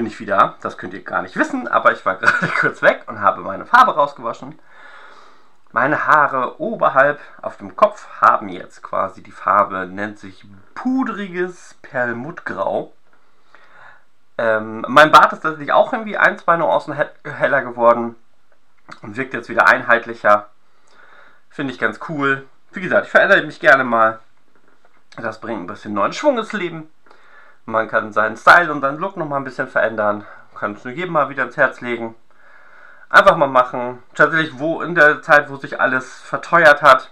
[0.00, 0.56] bin ich wieder.
[0.62, 3.66] Das könnt ihr gar nicht wissen, aber ich war gerade kurz weg und habe meine
[3.66, 4.58] Farbe rausgewaschen.
[5.72, 12.94] Meine Haare oberhalb auf dem Kopf haben jetzt quasi die Farbe, nennt sich pudriges Perlmuttgrau.
[14.38, 18.16] Ähm, mein Bart ist tatsächlich auch irgendwie ein, zwei Nuancen he heller geworden
[19.02, 20.48] und wirkt jetzt wieder einheitlicher.
[21.50, 22.46] Finde ich ganz cool.
[22.72, 24.18] wie gesagt, ich verändere mich gerne mal.
[25.18, 26.88] Das bringt ein bisschen neuen Schwung ins Leben.
[27.70, 30.24] Man kann seinen Style und seinen Look noch mal ein bisschen verändern.
[30.58, 32.14] Kann es nur jedem mal wieder ins Herz legen.
[33.08, 34.02] Einfach mal machen.
[34.14, 37.10] Tatsächlich, wo in der Zeit, wo sich alles verteuert hat.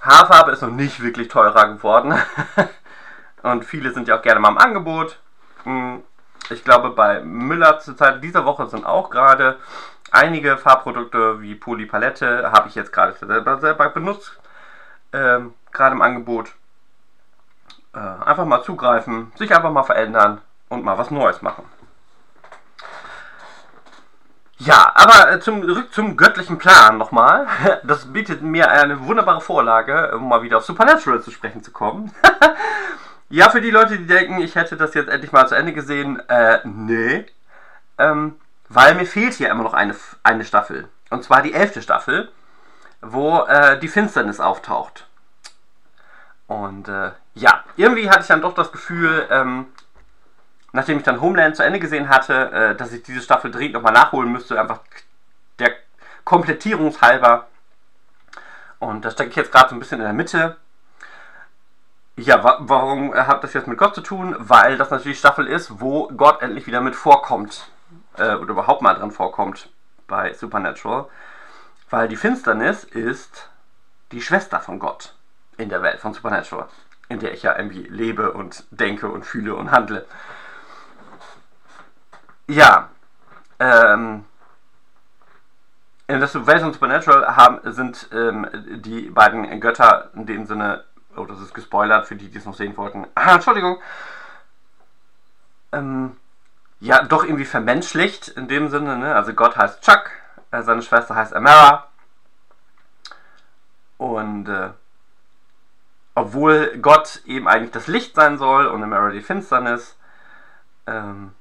[0.00, 2.14] Haarfarbe ist noch nicht wirklich teurer geworden.
[3.42, 5.18] und viele sind ja auch gerne mal im Angebot.
[5.64, 6.02] Hm,
[6.50, 9.58] ich glaube, bei Müller zur Zeit dieser Woche sind auch gerade
[10.10, 14.38] einige Farbprodukte wie Polypalette, habe ich jetzt gerade selber, selber benutzt,
[15.12, 16.52] ähm, gerade im Angebot.
[17.96, 21.64] Äh, einfach mal zugreifen, sich einfach mal verändern und mal was Neues machen.
[24.58, 27.46] Ja, aber äh, zum, zurück zum göttlichen Plan nochmal.
[27.84, 32.12] Das bietet mir eine wunderbare Vorlage, um mal wieder auf Supernatural zu sprechen zu kommen.
[33.30, 36.20] ja, für die Leute, die denken, ich hätte das jetzt endlich mal zu Ende gesehen,
[36.28, 37.24] äh, nee.
[37.96, 38.36] Ähm,
[38.68, 40.88] weil mir fehlt hier immer noch eine, eine Staffel.
[41.08, 42.30] Und zwar die elfte Staffel,
[43.00, 45.06] wo äh, die Finsternis auftaucht.
[46.46, 49.66] Und äh, ja, irgendwie hatte ich dann doch das Gefühl, ähm,
[50.72, 53.92] nachdem ich dann Homeland zu Ende gesehen hatte, äh, dass ich diese Staffel dringend nochmal
[53.92, 54.80] nachholen müsste, einfach
[55.58, 55.72] der
[56.24, 57.46] Komplettierungshalber.
[58.78, 60.56] Und da stecke ich jetzt gerade so ein bisschen in der Mitte.
[62.16, 64.34] Ja, wa warum hat das jetzt mit Gott zu tun?
[64.38, 67.68] Weil das natürlich Staffel ist, wo Gott endlich wieder mit vorkommt.
[68.16, 69.68] Äh, oder überhaupt mal dran vorkommt
[70.06, 71.06] bei Supernatural.
[71.90, 73.50] Weil die Finsternis ist
[74.12, 75.14] die Schwester von Gott
[75.58, 76.68] in der Welt von Supernatural.
[77.08, 80.06] In der ich ja irgendwie lebe und denke und fühle und handle.
[82.48, 82.90] Ja,
[83.58, 84.24] ähm,
[86.08, 88.46] in Welt von Supernatural haben, sind ähm,
[88.84, 90.84] die beiden Götter in dem Sinne,
[91.16, 93.06] oh, das ist gespoilert für die, die es noch sehen wollten.
[93.14, 93.78] Ah, Entschuldigung.
[95.72, 96.16] Ähm,
[96.78, 99.14] ja, doch irgendwie vermenschlicht in dem Sinne, ne?
[99.14, 100.10] Also Gott heißt Chuck,
[100.52, 101.88] äh, seine Schwester heißt Amara.
[103.98, 104.70] Und äh,
[106.16, 109.96] obwohl Gott eben eigentlich das Licht sein soll und Amara die Finsternis,
[110.86, 111.32] ähm,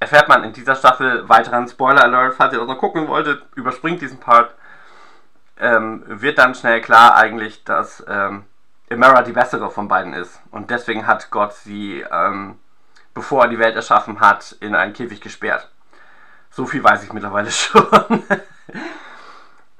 [0.00, 4.00] erfährt man in dieser Staffel weiteren Spoiler Alert, falls ihr das noch gucken wolltet, überspringt
[4.00, 4.54] diesen Part.
[5.58, 8.44] Ähm, wird dann schnell klar eigentlich, dass ähm,
[8.88, 10.40] Emera die bessere von beiden ist.
[10.50, 12.58] Und deswegen hat Gott sie, ähm,
[13.12, 15.70] bevor er die Welt erschaffen hat, in einen Käfig gesperrt.
[16.50, 18.22] So viel weiß ich mittlerweile schon.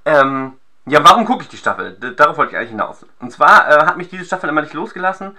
[0.04, 1.94] ähm, ja, warum gucke ich die Staffel?
[2.16, 3.04] Darauf wollte ich eigentlich hinaus.
[3.18, 5.36] Und zwar äh, hat mich diese Staffel immer nicht losgelassen.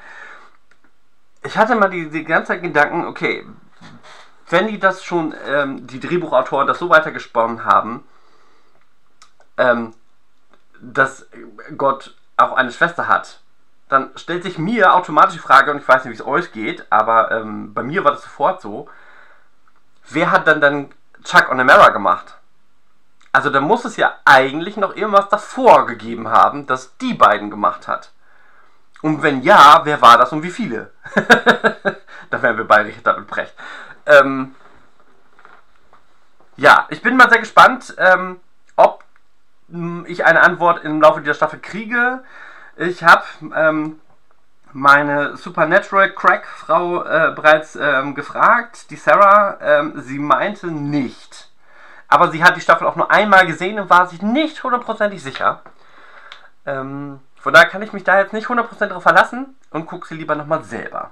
[1.43, 3.45] Ich hatte mal die, die ganze Zeit Gedanken, okay,
[4.49, 8.03] wenn die das schon, ähm, die Drehbuchautoren das so weitergesponnen haben,
[9.57, 9.93] ähm,
[10.81, 11.27] dass
[11.77, 13.39] Gott auch eine Schwester hat,
[13.89, 16.85] dann stellt sich mir automatisch die Frage, und ich weiß nicht, wie es euch geht,
[16.89, 18.89] aber ähm, bei mir war das sofort so,
[20.09, 20.89] wer hat dann dann
[21.23, 22.36] Chuck und Amara gemacht?
[23.37, 27.87] Also da muss es ja eigentlich noch irgendwas davor gegeben haben, das die beiden gemacht
[27.87, 28.11] hat.
[29.03, 30.89] Und wenn ja, wer war das und wie viele?
[32.31, 33.53] da wären wir beide damit Brecht.
[34.07, 34.55] Ähm,
[36.55, 38.39] ja, ich bin mal sehr gespannt, ähm,
[38.75, 39.03] ob
[39.69, 42.23] hm, ich eine Antwort im Laufe dieser Staffel kriege.
[42.75, 43.23] Ich habe
[43.55, 43.99] ähm,
[44.73, 49.59] meine Supernatural Crack Frau äh, bereits ähm, gefragt, die Sarah.
[49.61, 51.51] Ähm, sie meinte nicht.
[52.07, 55.61] Aber sie hat die Staffel auch nur einmal gesehen und war sich nicht hundertprozentig sicher.
[56.65, 60.15] Ähm, von daher kann ich mich da jetzt nicht hundertprozentig drauf verlassen und gucke sie
[60.15, 61.11] lieber nochmal selber.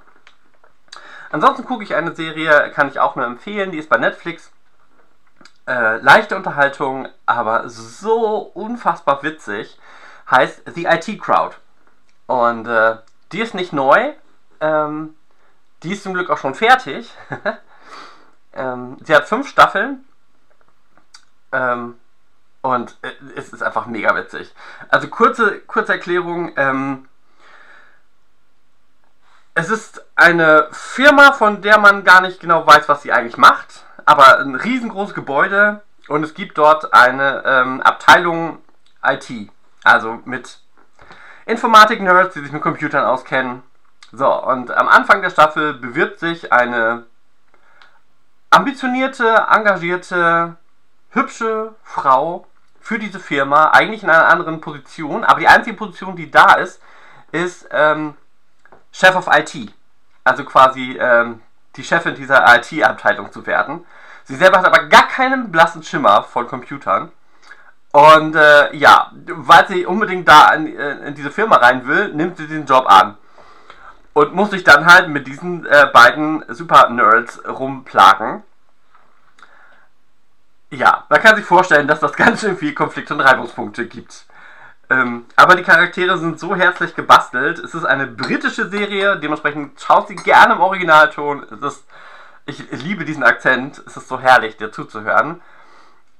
[1.31, 4.51] Ansonsten gucke ich eine Serie, kann ich auch nur empfehlen, die ist bei Netflix.
[5.67, 9.79] Äh, leichte Unterhaltung, aber so unfassbar witzig.
[10.29, 11.55] Heißt The IT Crowd.
[12.27, 12.97] Und äh,
[13.31, 14.13] die ist nicht neu.
[14.59, 15.15] Ähm,
[15.83, 17.11] die ist zum Glück auch schon fertig.
[18.53, 20.05] ähm, sie hat fünf Staffeln.
[21.55, 21.95] Ähm,
[22.61, 24.53] und äh, es ist einfach mega witzig.
[24.89, 26.51] Also kurze, kurze Erklärung.
[26.57, 27.07] Ähm,
[29.53, 33.85] es ist eine Firma, von der man gar nicht genau weiß, was sie eigentlich macht,
[34.05, 38.59] aber ein riesengroßes Gebäude und es gibt dort eine ähm, Abteilung
[39.01, 39.49] IT,
[39.83, 40.59] also mit
[41.45, 43.63] Informatik-Nerds, die sich mit Computern auskennen.
[44.11, 47.05] So, und am Anfang der Staffel bewirbt sich eine
[48.49, 50.57] ambitionierte, engagierte,
[51.15, 52.45] hübsche Frau
[52.79, 56.79] für diese Firma, eigentlich in einer anderen Position, aber die einzige Position, die da ist,
[57.31, 58.13] ist ähm,
[58.91, 59.73] Chef of IT.
[60.23, 61.41] Also quasi ähm,
[61.75, 63.85] die Chefin dieser IT-Abteilung zu werden.
[64.23, 67.11] Sie selber hat aber gar keinen blassen Schimmer von Computern.
[67.91, 72.47] Und äh, ja, weil sie unbedingt da in, in, diese Firma rein will, nimmt sie
[72.47, 73.17] diesen Job an.
[74.13, 78.43] Und muss sich dann halt mit diesen äh, beiden Super-Nerds rumplagen.
[80.75, 84.25] Ja, man kann sich vorstellen, dass das ganz schön viel Konflikt und Reibungspunkte gibt.
[84.89, 87.59] Ähm, aber die Charaktere sind so herzlich gebastelt.
[87.59, 91.43] Es ist eine britische Serie, dementsprechend schaut sie gerne im Originalton.
[91.49, 91.87] Es ist,
[92.45, 93.81] ich, liebe diesen Akzent.
[93.87, 95.41] Es ist so herrlich, dir zuzuhören.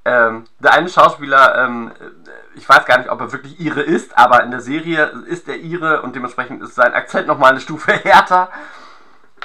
[0.06, 1.92] Ähm, der eine Schauspieler, ähm,
[2.56, 5.58] ich weiß gar nicht, ob er wirklich Ire ist, aber in der Serie ist er
[5.58, 8.50] Ire und dementsprechend ist sein Akzent nochmal eine Stufe härter.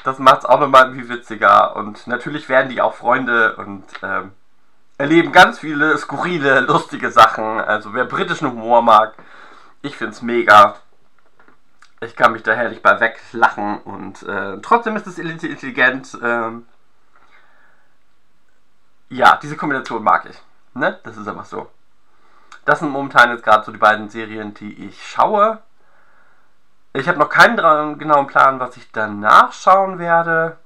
[0.04, 1.76] Das macht es auch nochmal irgendwie witziger.
[1.76, 4.32] Und natürlich werden die auch Freunde und ähm,
[5.00, 7.58] erleben ganz viele skurrile, lustige Sachen.
[7.58, 9.14] Also wer britischen Humor mag,
[9.80, 10.76] ich finde es mega.
[12.02, 16.18] Ich kann mich da herrlich bei weglachen und äh, trotzdem ist es intelligent.
[16.22, 16.66] Ähm,
[19.08, 20.36] ja, diese Kombination mag ich.
[20.74, 20.98] Ne?
[21.02, 21.70] Das ist einfach so.
[22.66, 25.62] Das sind momentan jetzt gerade so die beiden Serien, die ich schaue.
[26.92, 30.58] Ich habe noch keinen genauen Plan, was ich danach schauen werde.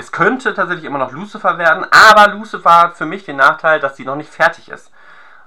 [0.00, 3.98] Es könnte tatsächlich immer noch Lucifer werden, aber Lucifer hat für mich den Nachteil, dass
[3.98, 4.90] sie noch nicht fertig ist.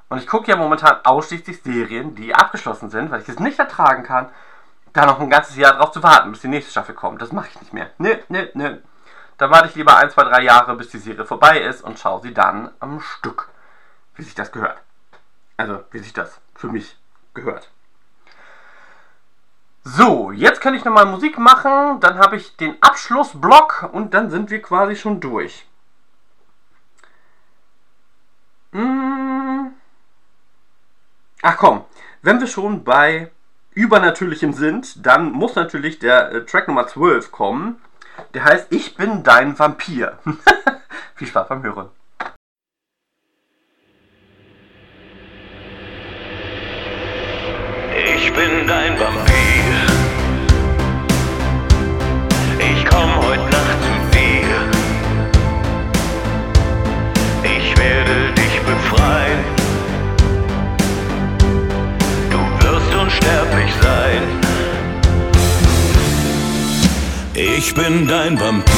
[0.09, 4.03] Und ich gucke ja momentan ausschließlich Serien, die abgeschlossen sind, weil ich es nicht ertragen
[4.03, 4.29] kann,
[4.93, 7.19] da noch ein ganzes Jahr drauf zu warten, bis die nächste Staffel kommt.
[7.19, 7.89] Das mache ich nicht mehr.
[7.97, 8.77] Nö, nö, nö.
[9.39, 12.21] Da warte ich lieber ein, zwei, drei Jahre, bis die Serie vorbei ist und schaue
[12.21, 13.49] sie dann am Stück.
[14.13, 14.77] Wie sich das gehört.
[15.57, 16.95] Also, wie sich das für mich
[17.33, 17.71] gehört.
[19.85, 24.49] So, jetzt kann ich nochmal Musik machen, dann habe ich den Abschlussblock und dann sind
[24.49, 25.65] wir quasi schon durch.
[28.71, 29.73] Hm.
[31.41, 31.83] Ach komm,
[32.21, 33.29] wenn wir schon bei
[33.73, 37.81] Übernatürlichem sind, dann muss natürlich der äh, Track Nummer 12 kommen.
[38.33, 40.19] Der heißt Ich bin dein Vampir.
[41.15, 41.89] Viel Spaß beim Hören.
[48.15, 49.32] Ich bin dein Vampir.
[67.35, 68.73] Ich bin dein Vampir.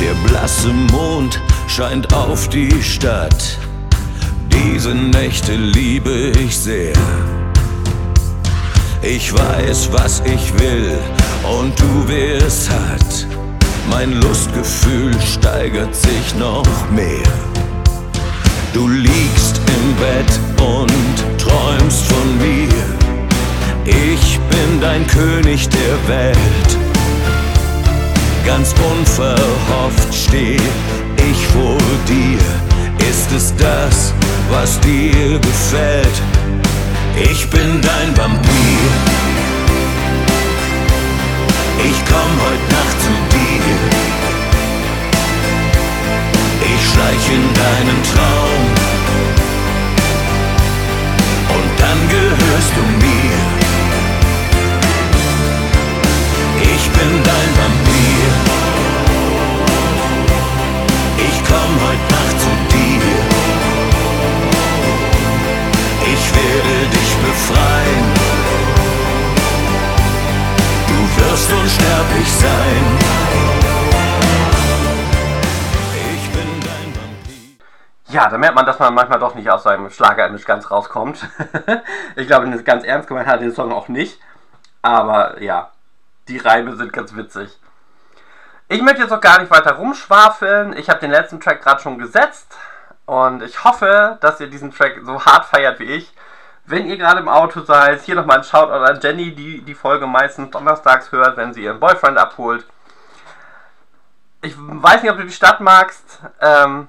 [0.00, 3.58] Der blasse Mond scheint auf die Stadt.
[4.52, 6.92] Diese Nächte liebe ich sehr.
[9.06, 10.98] Ich weiß, was ich will
[11.42, 13.26] und du wirst satt.
[13.90, 17.28] Mein Lustgefühl steigert sich noch mehr.
[18.72, 22.68] Du liegst im Bett und träumst von mir.
[23.84, 26.78] Ich bin dein König der Welt.
[28.46, 30.56] Ganz unverhofft steh
[31.30, 31.78] ich vor
[32.08, 32.38] dir.
[33.10, 34.14] Ist es das,
[34.50, 36.33] was dir gefällt?
[37.16, 38.90] Ich bin dein Vampir.
[41.78, 43.64] Ich komm heute Nacht zu dir.
[46.60, 48.62] Ich schleich in deinen Traum.
[51.56, 53.38] Und dann gehörst du mir.
[56.74, 58.13] Ich bin dein Vampir.
[67.34, 68.14] Befreien.
[70.86, 72.84] Du wirst unsterblich sein.
[76.14, 78.14] Ich bin dein Vampir.
[78.14, 81.26] Ja, da merkt man, dass man manchmal doch nicht aus seinem Schlager-Image ganz rauskommt.
[82.16, 84.20] ich glaube, das ganz ernst gemeint hat den Song auch nicht.
[84.82, 85.70] Aber ja,
[86.28, 87.58] die Reime sind ganz witzig.
[88.68, 90.76] Ich möchte jetzt auch gar nicht weiter rumschwafeln.
[90.76, 92.56] Ich habe den letzten Track gerade schon gesetzt.
[93.06, 96.14] Und ich hoffe, dass ihr diesen Track so hart feiert wie ich.
[96.66, 100.06] Wenn ihr gerade im Auto seid, hier nochmal ein Shoutout an Jenny, die die Folge
[100.06, 102.66] meistens donnerstags hört, wenn sie ihren Boyfriend abholt.
[104.40, 106.88] Ich weiß nicht, ob du die Stadt magst, ähm,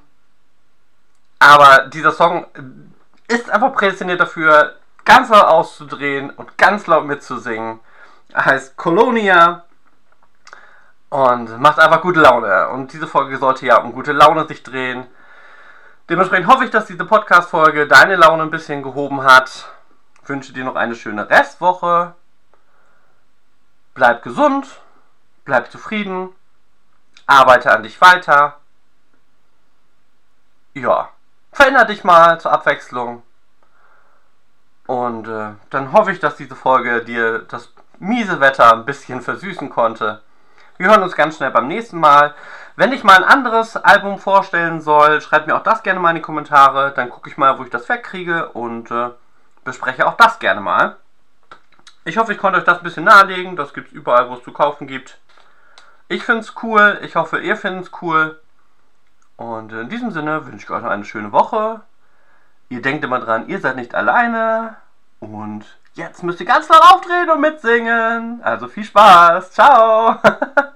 [1.40, 2.48] aber dieser Song
[3.28, 7.80] ist einfach prädestiniert dafür, ganz laut auszudrehen und ganz laut mitzusingen.
[8.34, 9.64] Er heißt Colonia
[11.10, 12.70] und macht einfach gute Laune.
[12.70, 15.06] Und diese Folge sollte ja um gute Laune sich drehen.
[16.08, 19.72] Dementsprechend hoffe ich, dass diese Podcast-Folge deine Laune ein bisschen gehoben hat.
[20.26, 22.14] Wünsche dir noch eine schöne Restwoche.
[23.96, 24.82] Bleib gesund,
[25.46, 26.30] bleib zufrieden,
[27.26, 28.60] arbeite an dich weiter.
[30.76, 31.10] Ja,
[31.52, 33.24] veränder dich mal zur Abwechslung.
[34.86, 39.72] Und äh, dann hoffe ich, dass diese Folge dir das miese Wetter ein bisschen versüßen
[39.72, 40.22] konnte.
[40.78, 42.36] Wir hören uns ganz schnell beim nächsten Mal.
[42.78, 46.18] Wenn ich mal ein anderes Album vorstellen soll, schreibt mir auch das gerne mal in
[46.18, 46.94] die Kommentare.
[46.94, 49.12] Dann gucke ich mal, wo ich das wegkriege und äh,
[49.64, 50.98] bespreche auch das gerne mal.
[52.04, 53.56] Ich hoffe, ich konnte euch das ein bisschen nahelegen.
[53.56, 55.20] Das gibt es überall, wo es zu kaufen gibt.
[56.10, 57.00] Ich finde es cool.
[57.02, 58.42] Ich hoffe, ihr findet es cool.
[59.38, 61.82] Und in diesem Sinne wünsche ich euch noch eine schöne Woche.
[62.68, 64.76] Ihr denkt immer dran, ihr seid nicht alleine.
[65.22, 68.42] Und jetzt müsst ihr ganz laut aufdrehen und mitsingen.
[68.44, 69.52] Also viel Spaß.
[69.52, 70.20] Ciao.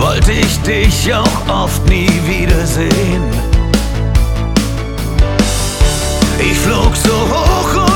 [0.00, 3.22] wollte ich dich auch oft nie wiedersehen.
[6.38, 7.91] Ich flog so hoch und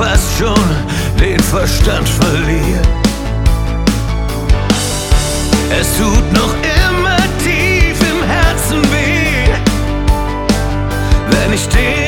[0.00, 0.64] fast schon
[1.18, 2.80] den Verstand verliere.
[5.78, 6.54] Es tut noch
[6.86, 9.52] immer tief im Herzen weh,
[11.30, 11.99] wenn ich den